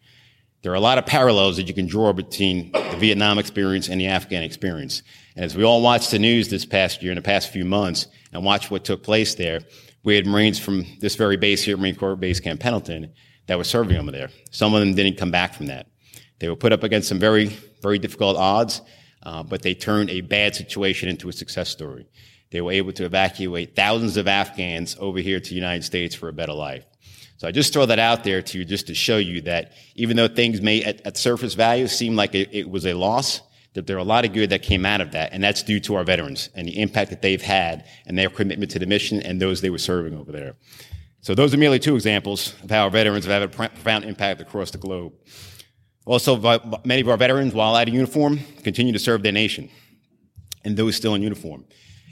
There 0.62 0.72
are 0.74 0.76
a 0.76 0.82
lot 0.82 0.98
of 0.98 1.06
parallels 1.06 1.56
that 1.56 1.68
you 1.68 1.74
can 1.74 1.88
draw 1.88 2.12
between 2.12 2.72
the 2.74 2.98
Vietnam 2.98 3.40
experience 3.40 3.88
and 3.88 4.00
the 4.00 4.08
Afghan 4.08 4.44
experience. 4.44 5.04
And 5.36 5.46
as 5.46 5.56
we 5.56 5.64
all 5.64 5.82
watched 5.82 6.12
the 6.12 6.20
news 6.20 6.50
this 6.50 6.66
past 6.66 7.02
year, 7.02 7.14
in 7.14 7.16
the 7.16 7.22
past 7.22 7.54
few 7.54 7.64
months, 7.64 8.08
and 8.34 8.44
watched 8.44 8.70
what 8.70 8.84
took 8.84 9.02
place 9.02 9.36
there, 9.36 9.62
we 10.04 10.16
had 10.16 10.26
Marines 10.26 10.60
from 10.60 10.86
this 11.00 11.16
very 11.16 11.38
base 11.38 11.64
here, 11.64 11.78
Marine 11.78 11.96
Corps 11.96 12.16
Base 12.16 12.40
Camp 12.40 12.60
Pendleton, 12.60 13.14
that 13.48 13.58
were 13.58 13.64
serving 13.64 13.98
over 13.98 14.12
there. 14.12 14.30
Some 14.52 14.74
of 14.74 14.82
them 14.82 14.96
didn't 14.96 15.18
come 15.18 15.32
back 15.32 15.54
from 15.54 15.68
that. 15.68 15.88
They 16.40 16.50
were 16.50 16.56
put 16.56 16.74
up 16.74 16.84
against 16.84 17.08
some 17.08 17.20
very, 17.20 17.48
very 17.82 18.00
difficult 18.00 18.38
odds, 18.38 18.82
uh, 19.24 19.44
but 19.44 19.62
they 19.62 19.74
turned 19.74 20.10
a 20.10 20.22
bad 20.22 20.56
situation 20.56 21.10
into 21.10 21.30
a 21.30 21.34
success 21.34 21.70
story. 21.70 22.08
They 22.52 22.62
were 22.62 22.72
able 22.72 22.94
to 22.94 23.06
evacuate 23.06 23.76
thousands 23.76 24.18
of 24.18 24.28
Afghans 24.28 24.98
over 25.00 25.20
here 25.20 25.40
to 25.40 25.50
the 25.50 25.56
United 25.56 25.84
States 25.84 26.16
for 26.16 26.30
a 26.30 26.34
better 26.34 26.54
life. 26.54 26.86
So 27.40 27.48
I 27.48 27.54
just 27.54 27.72
throw 27.72 27.86
that 27.86 28.00
out 28.00 28.26
there 28.26 28.42
to 28.42 28.58
you 28.58 28.66
just 28.66 28.88
to 28.88 28.94
show 28.94 29.16
you 29.16 29.40
that 29.44 29.72
even 29.96 30.18
though 30.18 30.28
things 30.28 30.62
may 30.62 30.84
at, 30.84 31.00
at 31.08 31.16
surface 31.16 31.54
value 31.54 31.88
seem 31.88 32.18
like 32.18 32.36
it, 32.36 32.50
it 32.52 32.70
was 32.70 32.86
a 32.86 32.94
loss, 32.94 33.40
that 33.76 33.88
there 33.88 33.96
are 33.96 34.00
a 34.00 34.04
lot 34.04 34.26
of 34.26 34.34
good 34.34 34.50
that 34.50 34.62
came 34.62 34.86
out 34.86 35.00
of 35.00 35.14
that, 35.14 35.32
and 35.32 35.42
that's 35.42 35.64
due 35.64 35.80
to 35.80 35.96
our 35.96 36.04
veterans 36.04 36.50
and 36.54 36.68
the 36.68 36.82
impact 36.82 37.12
that 37.12 37.22
they've 37.22 37.42
had 37.42 37.86
and 38.06 38.18
their 38.18 38.30
commitment 38.30 38.70
to 38.72 38.80
the 38.80 38.86
mission 38.86 39.22
and 39.22 39.42
those 39.42 39.62
they 39.62 39.70
were 39.70 39.78
serving 39.78 40.20
over 40.20 40.34
there. 40.34 40.58
So 41.22 41.34
those 41.34 41.54
are 41.54 41.58
merely 41.58 41.80
two 41.80 41.96
examples 41.96 42.56
of 42.62 42.72
how 42.72 42.84
our 42.84 42.90
veterans 42.90 43.24
have 43.24 43.32
had 43.32 43.44
a 43.44 43.48
profound 43.48 44.04
impact 44.04 44.42
across 44.42 44.72
the 44.72 44.78
globe. 44.78 45.14
Also, 46.06 46.36
many 46.84 47.00
of 47.00 47.08
our 47.08 47.16
veterans, 47.16 47.54
while 47.54 47.74
out 47.74 47.88
of 47.88 47.94
uniform, 47.94 48.42
continue 48.64 48.92
to 48.92 49.00
serve 49.00 49.24
their 49.24 49.32
nation, 49.32 49.70
and 50.66 50.76
those 50.76 50.98
still 50.98 51.16
in 51.16 51.22
uniform. 51.22 51.64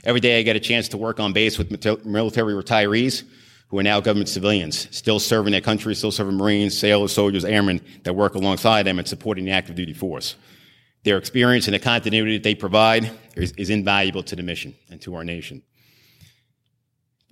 Every 0.04 0.20
day 0.20 0.38
I 0.38 0.42
get 0.42 0.56
a 0.56 0.60
chance 0.60 0.88
to 0.88 0.96
work 0.96 1.20
on 1.20 1.34
base 1.34 1.58
with 1.58 1.70
military 2.06 2.54
retirees 2.54 3.24
who 3.68 3.78
are 3.78 3.82
now 3.82 4.00
government 4.00 4.28
civilians, 4.28 4.88
still 4.96 5.18
serving 5.18 5.52
their 5.52 5.60
country, 5.60 5.94
still 5.94 6.10
serving 6.10 6.36
Marines, 6.36 6.76
sailors, 6.76 7.12
soldiers, 7.12 7.44
airmen 7.44 7.80
that 8.02 8.14
work 8.14 8.34
alongside 8.34 8.84
them 8.84 8.98
and 8.98 9.06
supporting 9.06 9.44
the 9.44 9.50
active 9.50 9.76
duty 9.76 9.92
force. 9.92 10.36
Their 11.04 11.18
experience 11.18 11.66
and 11.66 11.74
the 11.74 11.78
continuity 11.78 12.38
that 12.38 12.42
they 12.42 12.54
provide 12.54 13.10
is, 13.36 13.52
is 13.52 13.70
invaluable 13.70 14.22
to 14.24 14.36
the 14.36 14.42
mission 14.42 14.74
and 14.90 15.00
to 15.02 15.14
our 15.14 15.24
nation. 15.24 15.62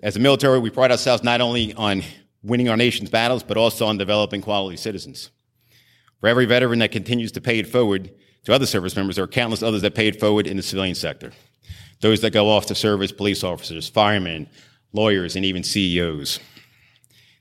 As 0.03 0.17
a 0.17 0.21
military, 0.21 0.59
we 0.59 0.71
pride 0.71 0.91
ourselves 0.91 1.23
not 1.23 1.41
only 1.41 1.73
on 1.75 2.03
winning 2.43 2.69
our 2.69 2.77
nation's 2.77 3.11
battles, 3.11 3.43
but 3.43 3.57
also 3.57 3.87
on 3.87 3.97
developing 3.97 4.43
quality 4.43 4.77
citizens. 4.77 5.31
For 6.21 6.29
every 6.29 6.45
veteran 6.45 6.79
that 6.81 6.93
continues 6.93 7.33
to 7.33 7.41
pay 7.41 7.59
it 7.59 7.67
forward 7.67 8.11
to 8.45 8.53
other 8.55 8.67
service 8.67 8.95
members, 8.95 9.17
there 9.17 9.25
are 9.25 9.29
countless 9.29 9.63
others 9.63 9.83
that 9.83 9.95
pay 9.95 10.07
it 10.07 10.21
forward 10.21 10.47
in 10.47 10.57
the 10.57 10.63
civilian 10.63 10.95
sector. 10.95 11.33
Those 12.01 12.21
that 12.21 12.33
go 12.33 12.51
off 12.51 12.67
to 12.67 12.75
serve 12.75 13.03
as 13.03 13.11
police 13.11 13.43
officers, 13.43 13.89
firemen, 13.89 14.49
lawyers, 14.97 15.37
and 15.37 15.45
even 15.45 15.63
CEOs. 15.63 16.41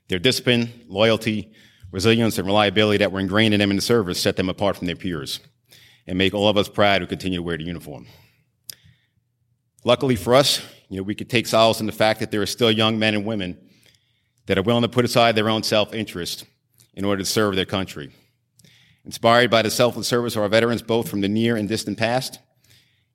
Their 0.08 0.20
discipline, 0.20 0.84
loyalty, 0.86 1.52
resilience, 1.90 2.38
and 2.38 2.46
reliability 2.46 2.98
that 2.98 3.10
were 3.10 3.18
ingrained 3.18 3.54
in 3.54 3.60
them 3.60 3.70
in 3.70 3.76
the 3.76 3.82
service 3.82 4.20
set 4.20 4.36
them 4.36 4.48
apart 4.48 4.76
from 4.76 4.86
their 4.86 4.94
peers 4.94 5.40
and 6.06 6.16
make 6.16 6.34
all 6.34 6.48
of 6.48 6.56
us 6.56 6.68
proud 6.68 7.00
who 7.00 7.06
continue 7.06 7.38
to 7.38 7.42
wear 7.42 7.56
the 7.56 7.64
uniform. 7.64 8.06
Luckily 9.84 10.16
for 10.16 10.34
us, 10.34 10.60
you 10.88 10.96
know, 10.96 11.02
we 11.02 11.14
could 11.14 11.30
take 11.30 11.46
solace 11.46 11.80
in 11.80 11.86
the 11.86 11.92
fact 11.92 12.20
that 12.20 12.30
there 12.30 12.42
are 12.42 12.46
still 12.46 12.70
young 12.70 12.98
men 12.98 13.14
and 13.14 13.24
women 13.26 13.58
that 14.46 14.58
are 14.58 14.62
willing 14.62 14.82
to 14.82 14.88
put 14.88 15.04
aside 15.04 15.34
their 15.34 15.48
own 15.48 15.62
self-interest 15.62 16.44
in 16.94 17.04
order 17.04 17.22
to 17.22 17.28
serve 17.28 17.56
their 17.56 17.66
country. 17.66 18.12
Inspired 19.04 19.50
by 19.50 19.62
the 19.62 19.70
selfless 19.70 20.08
service 20.08 20.36
of 20.36 20.42
our 20.42 20.48
veterans, 20.48 20.82
both 20.82 21.08
from 21.08 21.20
the 21.20 21.28
near 21.28 21.56
and 21.56 21.68
distant 21.68 21.98
past, 21.98 22.38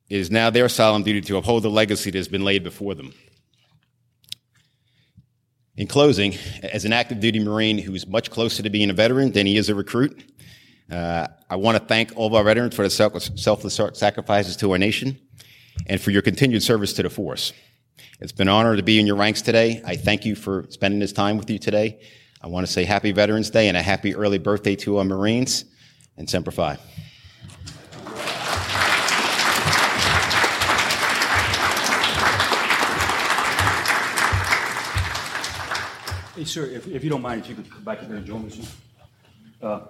it 0.10 0.18
is 0.18 0.32
now 0.32 0.50
their 0.50 0.68
solemn 0.70 1.04
duty 1.04 1.22
to 1.22 1.38
uphold 1.38 1.64
the 1.64 1.70
legacy 1.70 2.12
that 2.12 2.18
has 2.18 2.28
been 2.28 2.44
laid 2.44 2.64
before 2.64 2.96
them. 2.96 3.14
In 5.82 5.88
closing, 5.88 6.36
as 6.62 6.86
an 6.86 6.94
active 6.94 7.20
duty 7.20 7.40
Marine 7.40 7.80
who 7.80 7.96
is 7.96 8.06
much 8.06 8.30
closer 8.30 8.62
to 8.62 8.70
being 8.70 8.92
a 8.92 8.94
veteran 8.94 9.32
than 9.32 9.48
he 9.48 9.58
is 9.58 9.68
a 9.68 9.74
recruit, 9.74 10.32
uh, 10.92 11.26
I 11.50 11.56
want 11.56 11.76
to 11.76 11.84
thank 11.84 12.16
all 12.16 12.28
of 12.28 12.36
our 12.36 12.44
veterans 12.44 12.76
for 12.76 12.84
the 12.84 12.90
selfless 12.92 13.80
sacrifices 13.98 14.56
to 14.58 14.72
our 14.74 14.78
nation 14.78 15.20
and 15.88 16.00
for 16.00 16.12
your 16.12 16.22
continued 16.22 16.62
service 16.62 16.94
to 16.94 17.02
the 17.02 17.10
force. 17.10 17.52
It's 18.20 18.32
been 18.32 18.48
an 18.48 18.54
honor 18.54 18.76
to 18.76 18.84
be 18.84 19.00
in 19.00 19.08
your 19.08 19.16
ranks 19.16 19.42
today. 19.42 19.82
I 19.84 19.96
thank 19.96 20.24
you 20.24 20.36
for 20.36 20.68
spending 20.70 21.00
this 21.00 21.14
time 21.14 21.36
with 21.36 21.50
you 21.50 21.58
today. 21.58 22.00
I 22.44 22.48
want 22.48 22.68
to 22.68 22.72
say 22.72 22.84
happy 22.84 23.12
Veterans 23.12 23.50
Day 23.50 23.68
and 23.68 23.76
a 23.76 23.82
happy 23.82 24.14
early 24.14 24.38
birthday 24.38 24.76
to 24.76 25.00
our 25.00 25.04
Marines 25.04 25.66
and 26.16 26.30
Semper 26.30 26.52
Fi. 26.52 26.78
Hey, 36.36 36.46
sir, 36.46 36.64
if, 36.64 36.88
if 36.88 37.04
you 37.04 37.10
don't 37.10 37.22
mind, 37.22 37.42
if 37.42 37.50
you 37.50 37.56
could 37.56 37.70
come 37.70 37.84
back 37.84 38.00
here 38.00 38.16
and 38.16 38.26
join 38.26 38.48
me, 38.48 38.64
uh, 39.62 39.82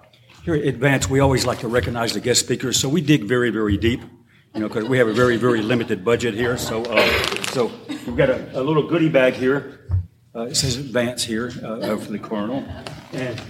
here 0.42 0.56
at 0.56 0.64
Advance, 0.64 1.08
we 1.08 1.20
always 1.20 1.46
like 1.46 1.60
to 1.60 1.68
recognize 1.68 2.14
the 2.14 2.20
guest 2.20 2.40
speakers, 2.40 2.80
so 2.80 2.88
we 2.88 3.00
dig 3.00 3.22
very, 3.22 3.50
very 3.50 3.76
deep, 3.76 4.00
you 4.52 4.60
know, 4.60 4.66
because 4.66 4.88
we 4.88 4.98
have 4.98 5.06
a 5.06 5.12
very, 5.12 5.36
very 5.36 5.62
limited 5.62 6.04
budget 6.04 6.34
here. 6.34 6.58
So, 6.58 6.82
uh, 6.86 7.06
so 7.52 7.70
we've 7.88 8.16
got 8.16 8.28
a, 8.28 8.58
a, 8.58 8.60
little 8.60 8.88
goodie 8.88 9.08
bag 9.08 9.34
here. 9.34 9.86
Uh, 10.34 10.46
it 10.46 10.56
says 10.56 10.78
Advance 10.78 11.22
here 11.22 11.52
uh, 11.62 11.74
uh, 11.74 11.96
for 11.96 12.10
the 12.10 12.18
Colonel. 12.18 12.66
And, 13.12 13.40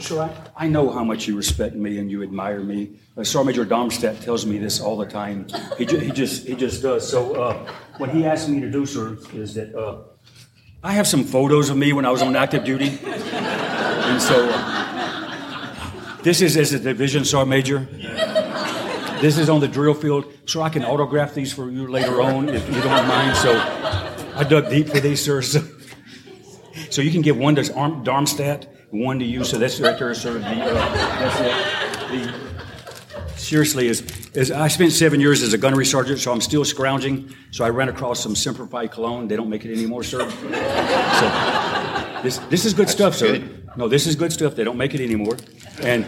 sir, 0.00 0.20
I, 0.56 0.64
I 0.64 0.66
know 0.66 0.90
how 0.90 1.04
much 1.04 1.28
you 1.28 1.36
respect 1.36 1.76
me 1.76 1.98
and 1.98 2.10
you 2.10 2.24
admire 2.24 2.64
me. 2.64 2.98
Uh, 3.16 3.22
Sergeant 3.22 3.46
Major 3.46 3.64
Darmstadt 3.64 4.22
tells 4.22 4.44
me 4.44 4.58
this 4.58 4.80
all 4.80 4.96
the 4.96 5.06
time. 5.06 5.46
He, 5.78 5.86
ju- 5.86 5.98
he 5.98 6.10
just 6.10 6.48
he 6.48 6.56
just 6.56 6.82
does. 6.82 7.08
So, 7.08 7.64
what 7.98 8.10
he 8.10 8.24
asked 8.24 8.48
me 8.48 8.58
to 8.58 8.68
do, 8.68 8.86
sir, 8.86 9.18
is 9.34 9.54
that 9.54 9.72
I 10.82 10.92
have 10.94 11.06
some 11.06 11.24
photos 11.24 11.68
of 11.68 11.76
me 11.76 11.92
when 11.92 12.06
I 12.06 12.10
was 12.10 12.22
on 12.22 12.34
active 12.34 12.64
duty. 12.64 12.98
And 13.02 14.20
so 14.20 14.48
uh, 14.50 15.90
this 16.22 16.40
is 16.40 16.56
as 16.56 16.72
a 16.72 16.78
division 16.78 17.26
sergeant 17.26 17.50
major. 17.50 17.88
This 19.20 19.36
is 19.36 19.50
on 19.50 19.60
the 19.60 19.68
drill 19.68 19.92
field, 19.92 20.32
so 20.46 20.62
I 20.62 20.70
can 20.70 20.82
autograph 20.82 21.34
these 21.34 21.52
for 21.52 21.70
you 21.70 21.86
later 21.86 22.22
on 22.22 22.48
if 22.48 22.66
you 22.66 22.80
don't 22.80 23.06
mind. 23.06 23.36
So 23.36 23.52
I 24.34 24.42
dug 24.48 24.70
deep 24.70 24.88
for 24.88 25.00
these, 25.00 25.22
sir. 25.22 25.42
So, 25.42 25.60
so 26.88 27.02
you 27.02 27.10
can 27.10 27.20
give 27.20 27.36
one 27.36 27.56
to 27.56 27.74
Arm, 27.74 28.02
Darmstadt, 28.02 28.66
one 28.90 29.18
to 29.18 29.24
you. 29.26 29.44
So 29.44 29.58
that's 29.58 29.78
right 29.80 29.98
there, 29.98 30.14
sir. 30.14 30.38
The, 30.38 30.46
uh. 30.46 32.08
The, 32.08 32.34
seriously, 33.36 33.88
is 33.88 34.00
is 34.34 34.50
I 34.50 34.68
spent 34.68 34.92
seven 34.92 35.20
years 35.20 35.42
as 35.42 35.52
a 35.52 35.58
gunnery 35.58 35.86
sergeant, 35.86 36.20
so 36.20 36.32
I'm 36.32 36.40
still 36.40 36.64
scrounging. 36.64 37.34
So 37.50 37.64
I 37.64 37.70
ran 37.70 37.88
across 37.88 38.20
some 38.20 38.36
Semper 38.36 38.66
Fi 38.66 38.86
cologne. 38.86 39.28
They 39.28 39.36
don't 39.36 39.48
make 39.48 39.64
it 39.64 39.72
anymore, 39.72 40.02
sir. 40.04 40.28
So 40.30 42.22
this, 42.22 42.38
this 42.48 42.64
is 42.64 42.74
good 42.74 42.86
That's 42.86 42.92
stuff, 42.92 43.14
sir. 43.14 43.42
No, 43.76 43.88
this 43.88 44.06
is 44.06 44.16
good 44.16 44.32
stuff. 44.32 44.54
They 44.54 44.64
don't 44.64 44.76
make 44.76 44.94
it 44.94 45.00
anymore. 45.00 45.36
And 45.80 46.04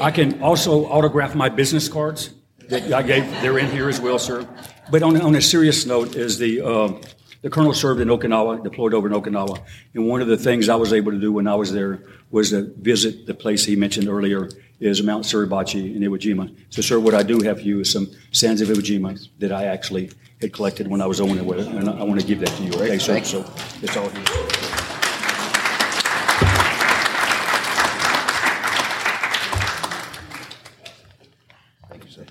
I 0.00 0.10
can 0.10 0.42
also 0.42 0.86
autograph 0.86 1.34
my 1.34 1.48
business 1.48 1.88
cards 1.88 2.30
that 2.68 2.92
I 2.92 3.02
gave. 3.02 3.24
They're 3.40 3.58
in 3.58 3.70
here 3.70 3.88
as 3.88 4.00
well, 4.00 4.18
sir. 4.18 4.46
But 4.90 5.02
on, 5.02 5.20
on 5.20 5.34
a 5.34 5.40
serious 5.40 5.86
note, 5.86 6.14
is 6.16 6.38
the 6.38 6.60
um, 6.60 7.00
the 7.44 7.50
colonel 7.50 7.74
served 7.74 8.00
in 8.00 8.08
Okinawa, 8.08 8.64
deployed 8.64 8.94
over 8.94 9.06
in 9.06 9.12
Okinawa, 9.12 9.62
and 9.92 10.08
one 10.08 10.22
of 10.22 10.28
the 10.28 10.36
things 10.38 10.70
I 10.70 10.76
was 10.76 10.94
able 10.94 11.12
to 11.12 11.20
do 11.20 11.30
when 11.30 11.46
I 11.46 11.54
was 11.54 11.74
there 11.74 12.02
was 12.30 12.48
to 12.50 12.72
visit 12.78 13.26
the 13.26 13.34
place 13.34 13.66
he 13.66 13.76
mentioned 13.76 14.08
earlier 14.08 14.48
is 14.80 15.02
Mount 15.02 15.26
Suribachi 15.26 15.94
in 15.94 16.00
Iwo 16.00 16.18
Jima. 16.18 16.56
So, 16.70 16.80
sir, 16.80 16.98
what 16.98 17.12
I 17.12 17.22
do 17.22 17.42
have 17.42 17.58
for 17.58 17.64
you 17.64 17.80
is 17.80 17.92
some 17.92 18.10
sands 18.32 18.62
of 18.62 18.68
Iwo 18.68 18.76
Jima 18.76 19.28
that 19.40 19.52
I 19.52 19.66
actually 19.66 20.10
had 20.40 20.54
collected 20.54 20.88
when 20.88 21.02
I 21.02 21.06
was 21.06 21.20
with 21.20 21.58
it, 21.58 21.66
and 21.68 21.90
I 21.90 22.02
want 22.02 22.18
to 22.18 22.26
give 22.26 22.40
that 22.40 22.48
to 22.48 22.62
you. 22.62 22.72
Okay, 22.72 22.98
sir? 22.98 23.22
So 23.22 23.44
it's 23.82 23.94
all 23.94 24.08
here. 24.08 24.24
Thank 31.90 32.04
you, 32.04 32.10
sir. 32.10 32.24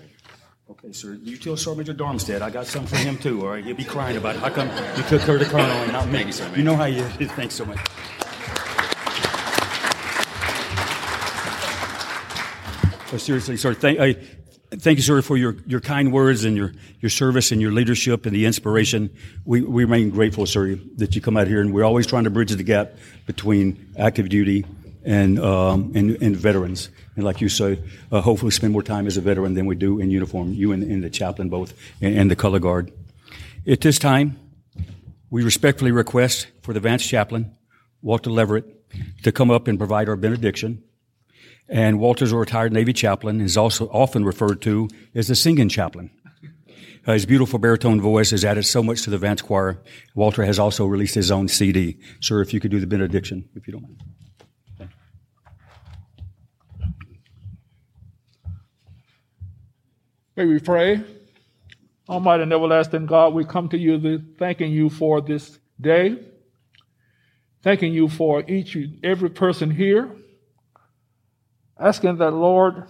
Okay, 0.71 0.82
sir. 0.93 1.17
You 1.23 1.37
tell 1.37 1.57
Sergeant 1.57 1.79
Major 1.79 1.93
Darmstadt 1.93 2.41
I 2.41 2.49
got 2.49 2.67
something 2.67 2.97
for 2.97 3.03
him 3.03 3.17
too, 3.17 3.41
all 3.41 3.53
right? 3.53 3.63
He'll 3.63 3.75
be 3.75 3.83
crying 3.83 4.17
about 4.17 4.35
it. 4.35 4.41
How 4.41 4.49
come 4.49 4.69
you 4.97 5.03
took 5.03 5.21
her 5.21 5.39
to 5.39 5.45
Colonel 5.45 5.69
and 5.69 5.91
not 5.91 6.07
me? 6.07 6.13
Thank 6.13 6.27
you, 6.27 6.33
sir. 6.33 6.51
You 6.55 6.63
know 6.63 6.75
how 6.75 6.85
you 6.85 7.03
is. 7.03 7.31
Thanks 7.31 7.55
so 7.55 7.65
much. 7.65 7.79
Oh, 13.11 13.17
seriously, 13.17 13.57
sir, 13.57 13.75
thank, 13.75 13.99
I, 13.99 14.13
thank 14.71 14.97
you, 14.97 15.03
sir, 15.03 15.21
for 15.21 15.37
your, 15.37 15.55
your 15.67 15.79
kind 15.79 16.11
words 16.11 16.45
and 16.45 16.57
your, 16.57 16.73
your 16.99 17.11
service 17.11 17.51
and 17.51 17.61
your 17.61 17.71
leadership 17.71 18.25
and 18.25 18.35
the 18.35 18.45
inspiration. 18.45 19.11
We, 19.45 19.61
we 19.61 19.83
remain 19.83 20.09
grateful, 20.09 20.47
sir, 20.47 20.79
that 20.95 21.15
you 21.15 21.21
come 21.21 21.37
out 21.37 21.45
here, 21.45 21.61
and 21.61 21.71
we're 21.71 21.83
always 21.83 22.07
trying 22.07 22.23
to 22.23 22.31
bridge 22.31 22.49
the 22.49 22.63
gap 22.63 22.93
between 23.27 23.93
active 23.99 24.29
duty 24.29 24.65
and, 25.05 25.39
um, 25.39 25.91
and, 25.93 26.19
and 26.23 26.35
veterans. 26.35 26.89
And 27.15 27.25
like 27.25 27.41
you 27.41 27.49
say, 27.49 27.79
uh, 28.11 28.21
hopefully 28.21 28.51
spend 28.51 28.73
more 28.73 28.83
time 28.83 29.05
as 29.05 29.17
a 29.17 29.21
veteran 29.21 29.53
than 29.53 29.65
we 29.65 29.75
do 29.75 29.99
in 29.99 30.09
uniform, 30.09 30.53
you 30.53 30.71
and, 30.71 30.83
and 30.83 31.03
the 31.03 31.09
chaplain 31.09 31.49
both, 31.49 31.73
and, 32.01 32.17
and 32.17 32.31
the 32.31 32.35
color 32.35 32.59
guard. 32.59 32.91
At 33.67 33.81
this 33.81 33.99
time, 33.99 34.37
we 35.29 35.43
respectfully 35.43 35.91
request 35.91 36.47
for 36.61 36.73
the 36.73 36.79
Vance 36.79 37.05
chaplain, 37.05 37.55
Walter 38.01 38.29
Leverett, 38.29 38.65
to 39.23 39.31
come 39.31 39.51
up 39.51 39.67
and 39.67 39.77
provide 39.77 40.09
our 40.09 40.15
benediction. 40.15 40.83
And 41.69 41.99
Walter's 41.99 42.31
a 42.31 42.37
retired 42.37 42.73
Navy 42.73 42.93
chaplain, 42.93 43.41
is 43.41 43.57
also 43.57 43.87
often 43.87 44.25
referred 44.25 44.61
to 44.63 44.89
as 45.15 45.27
the 45.27 45.35
singing 45.35 45.69
chaplain. 45.69 46.11
Uh, 47.05 47.13
his 47.13 47.25
beautiful 47.25 47.59
baritone 47.59 47.99
voice 47.99 48.31
has 48.31 48.45
added 48.45 48.63
so 48.63 48.81
much 48.81 49.01
to 49.01 49.09
the 49.09 49.17
Vance 49.17 49.41
Choir. 49.41 49.81
Walter 50.15 50.45
has 50.45 50.57
also 50.57 50.85
released 50.85 51.15
his 51.15 51.31
own 51.31 51.47
CD. 51.47 51.97
Sir, 52.21 52.41
if 52.41 52.53
you 52.53 52.59
could 52.59 52.71
do 52.71 52.79
the 52.79 52.87
benediction, 52.87 53.49
if 53.55 53.67
you 53.67 53.73
don't 53.73 53.83
mind. 53.83 54.01
May 60.35 60.45
we 60.45 60.59
pray? 60.59 61.03
Almighty 62.09 62.43
and 62.43 62.53
everlasting 62.53 63.05
God, 63.05 63.33
we 63.33 63.45
come 63.45 63.69
to 63.69 63.77
you 63.77 64.21
thanking 64.39 64.71
you 64.71 64.89
for 64.89 65.21
this 65.21 65.59
day, 65.79 66.17
thanking 67.61 67.93
you 67.93 68.09
for 68.09 68.43
each 68.49 68.75
and 68.75 68.99
every 69.05 69.29
person 69.29 69.71
here 69.71 70.09
asking 71.79 72.17
that, 72.17 72.31
Lord, 72.31 72.85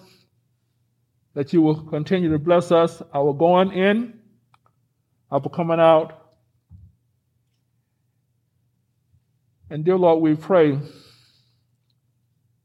that 1.34 1.52
you 1.52 1.62
will 1.62 1.82
continue 1.84 2.32
to 2.32 2.40
bless 2.40 2.72
us, 2.72 3.02
our 3.14 3.34
going 3.34 3.72
in, 3.72 4.20
our 5.32 5.42
coming 5.50 5.80
out. 5.80 6.20
And 9.70 9.84
dear 9.84 9.98
Lord, 9.98 10.22
we 10.22 10.36
pray 10.36 10.80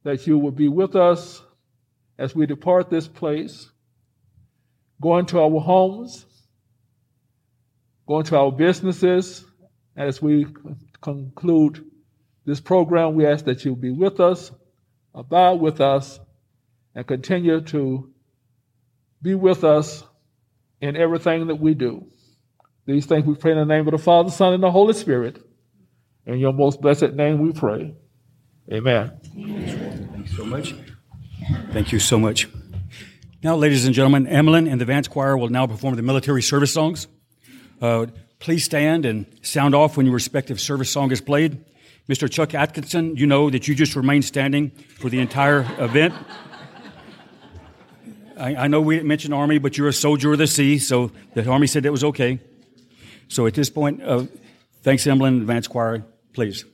that 0.03 0.27
you 0.27 0.39
will 0.39 0.53
be 0.53 0.69
with 0.69 0.95
us 0.97 1.43
as 2.19 2.35
we 2.35 2.47
depart 2.47 2.91
this 2.91 3.09
place. 3.09 3.71
Go 5.01 5.21
to 5.23 5.41
our 5.41 5.61
homes, 5.61 6.27
going 8.07 8.25
to 8.25 8.37
our 8.37 8.53
businesses. 8.53 9.45
As 9.97 10.23
we 10.23 10.47
conclude 11.01 11.85
this 12.45 12.61
program, 12.61 13.15
we 13.15 13.27
ask 13.27 13.45
that 13.47 13.65
you 13.65 13.75
be 13.75 13.91
with 13.91 14.21
us, 14.21 14.53
abide 15.15 15.61
with 15.61 15.81
us, 15.81 16.21
and 16.95 17.07
continue 17.07 17.61
to 17.61 18.11
be 19.21 19.35
with 19.35 19.65
us 19.65 20.05
in 20.81 20.97
everything 20.97 21.49
that 21.49 21.57
we 21.57 21.75
do. 21.75 22.07
These 22.87 23.07
things 23.07 23.27
we 23.27 23.35
pray 23.35 23.53
in 23.53 23.59
the 23.59 23.65
name 23.65 23.87
of 23.87 23.93
the 23.93 23.99
Father, 23.99 24.31
Son, 24.31 24.55
and 24.55 24.63
the 24.63 24.71
Holy 24.71 24.95
Spirit. 24.95 25.43
In 26.27 26.39
your 26.39 26.53
most 26.53 26.81
blessed 26.81 27.13
name 27.13 27.39
we 27.39 27.53
pray. 27.53 27.95
Amen. 28.73 29.13
Thanks 30.13 30.37
so 30.37 30.45
much. 30.45 30.75
Thank 31.73 31.93
you 31.93 31.99
so 31.99 32.19
much. 32.19 32.49
Now, 33.41 33.55
ladies 33.55 33.87
and 33.87 33.95
gentlemen, 33.95 34.27
Emlyn 34.27 34.67
and 34.67 34.81
the 34.81 34.85
Vance 34.85 35.07
Choir 35.07 35.37
will 35.37 35.49
now 35.49 35.65
perform 35.65 35.95
the 35.95 36.03
military 36.03 36.43
service 36.43 36.73
songs. 36.73 37.07
Uh, 37.81 38.07
please 38.41 38.65
stand 38.65 39.07
and 39.07 39.27
sound 39.43 39.77
off 39.77 39.97
when 39.97 40.07
your 40.07 40.15
respective 40.17 40.61
service 40.61 40.91
song 40.91 41.13
is 41.13 41.21
played. 41.21 41.65
Mr. 42.09 42.29
Chuck 42.29 42.53
Atkinson, 42.55 43.15
you 43.15 43.29
know 43.29 43.49
that 43.49 43.69
you 43.69 43.77
just 43.77 43.95
remain 43.95 44.23
standing 44.23 44.71
for 44.71 45.09
the 45.09 45.21
entire 45.21 45.61
event. 45.79 46.15
I, 48.37 48.57
I 48.57 48.67
know 48.67 48.81
we 48.81 48.97
didn't 48.97 49.07
mention 49.07 49.33
Army, 49.33 49.59
but 49.59 49.79
you're 49.79 49.87
a 49.87 49.93
soldier 49.93 50.33
of 50.33 50.39
the 50.39 50.49
sea, 50.49 50.81
so 50.81 51.13
the 51.35 51.49
Army 51.49 51.69
said 51.69 51.85
that 51.85 51.93
was 51.93 52.03
okay. 52.03 52.41
So 53.29 53.47
at 53.47 53.55
this 53.55 53.71
point, 53.71 54.03
uh, 54.03 54.25
thanks, 54.83 55.07
Emlyn 55.07 55.35
and 55.35 55.47
Vance 55.47 55.69
Choir. 55.69 56.05
Please. 56.33 56.65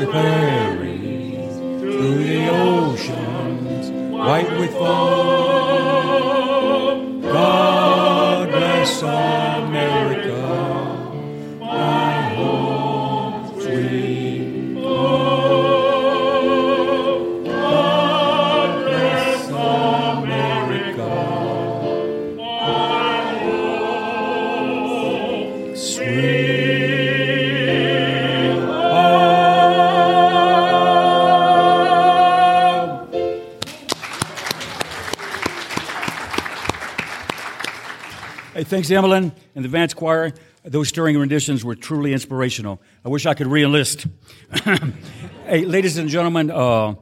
The 0.00 0.06
prairies, 0.06 1.56
through 1.80 2.24
the 2.24 2.48
oceans, 2.50 3.90
white 4.12 4.50
with 4.58 4.72
foam. 4.72 5.15
Thanks, 38.76 38.90
Emmeline 38.90 39.32
and 39.54 39.64
the 39.64 39.70
Vance 39.70 39.94
Choir. 39.94 40.34
Those 40.62 40.88
stirring 40.88 41.16
renditions 41.16 41.64
were 41.64 41.74
truly 41.74 42.12
inspirational. 42.12 42.78
I 43.06 43.08
wish 43.08 43.24
I 43.24 43.32
could 43.32 43.46
re-enlist. 43.46 44.06
hey, 45.46 45.64
ladies 45.64 45.96
and 45.96 46.10
gentlemen, 46.10 46.50
uh, 46.50 46.94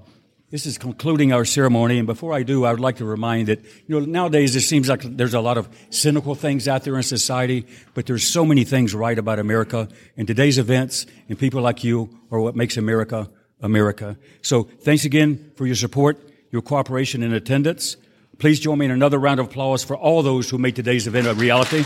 this 0.53 0.67
is 0.67 0.79
concluding 0.79 1.33
our 1.33 1.45
ceremony, 1.45 1.99
and 1.99 2.07
before 2.07 2.33
I 2.33 2.45
do, 2.45 2.65
I 2.65 2.71
would 2.71 2.79
like 2.79 2.99
to 2.99 3.05
remind 3.05 3.49
that 3.49 3.61
you 3.89 3.99
know 3.99 4.07
nowadays 4.07 4.55
it 4.55 4.61
seems 4.61 4.89
like 4.89 5.03
there's 5.03 5.35
a 5.35 5.41
lot 5.41 5.59
of 5.59 5.69
cynical 5.91 6.37
things 6.37 6.69
out 6.69 6.85
there 6.85 6.97
in 6.97 7.03
society, 7.03 7.67
but 7.95 8.07
there's 8.07 8.23
so 8.23 8.45
many 8.45 8.63
things 8.63 8.95
right 8.95 9.19
about 9.19 9.41
America, 9.41 9.89
and 10.17 10.29
today's 10.29 10.59
events 10.59 11.07
and 11.29 11.37
people 11.37 11.61
like 11.61 11.83
you 11.83 12.21
are 12.31 12.39
what 12.39 12.55
makes 12.55 12.77
America 12.77 13.29
America. 13.61 14.17
So, 14.43 14.63
thanks 14.63 15.05
again 15.05 15.51
for 15.57 15.67
your 15.67 15.75
support, 15.75 16.21
your 16.53 16.63
cooperation, 16.63 17.25
and 17.25 17.35
attendance. 17.35 17.97
Please 18.39 18.59
join 18.59 18.79
me 18.79 18.87
in 18.87 18.91
another 18.91 19.19
round 19.19 19.39
of 19.39 19.47
applause 19.47 19.85
for 19.85 19.97
all 19.97 20.23
those 20.23 20.51
who 20.51 20.59
made 20.59 20.75
today's 20.75 21.07
event 21.07 21.27
a 21.27 21.35
reality. 21.35 21.85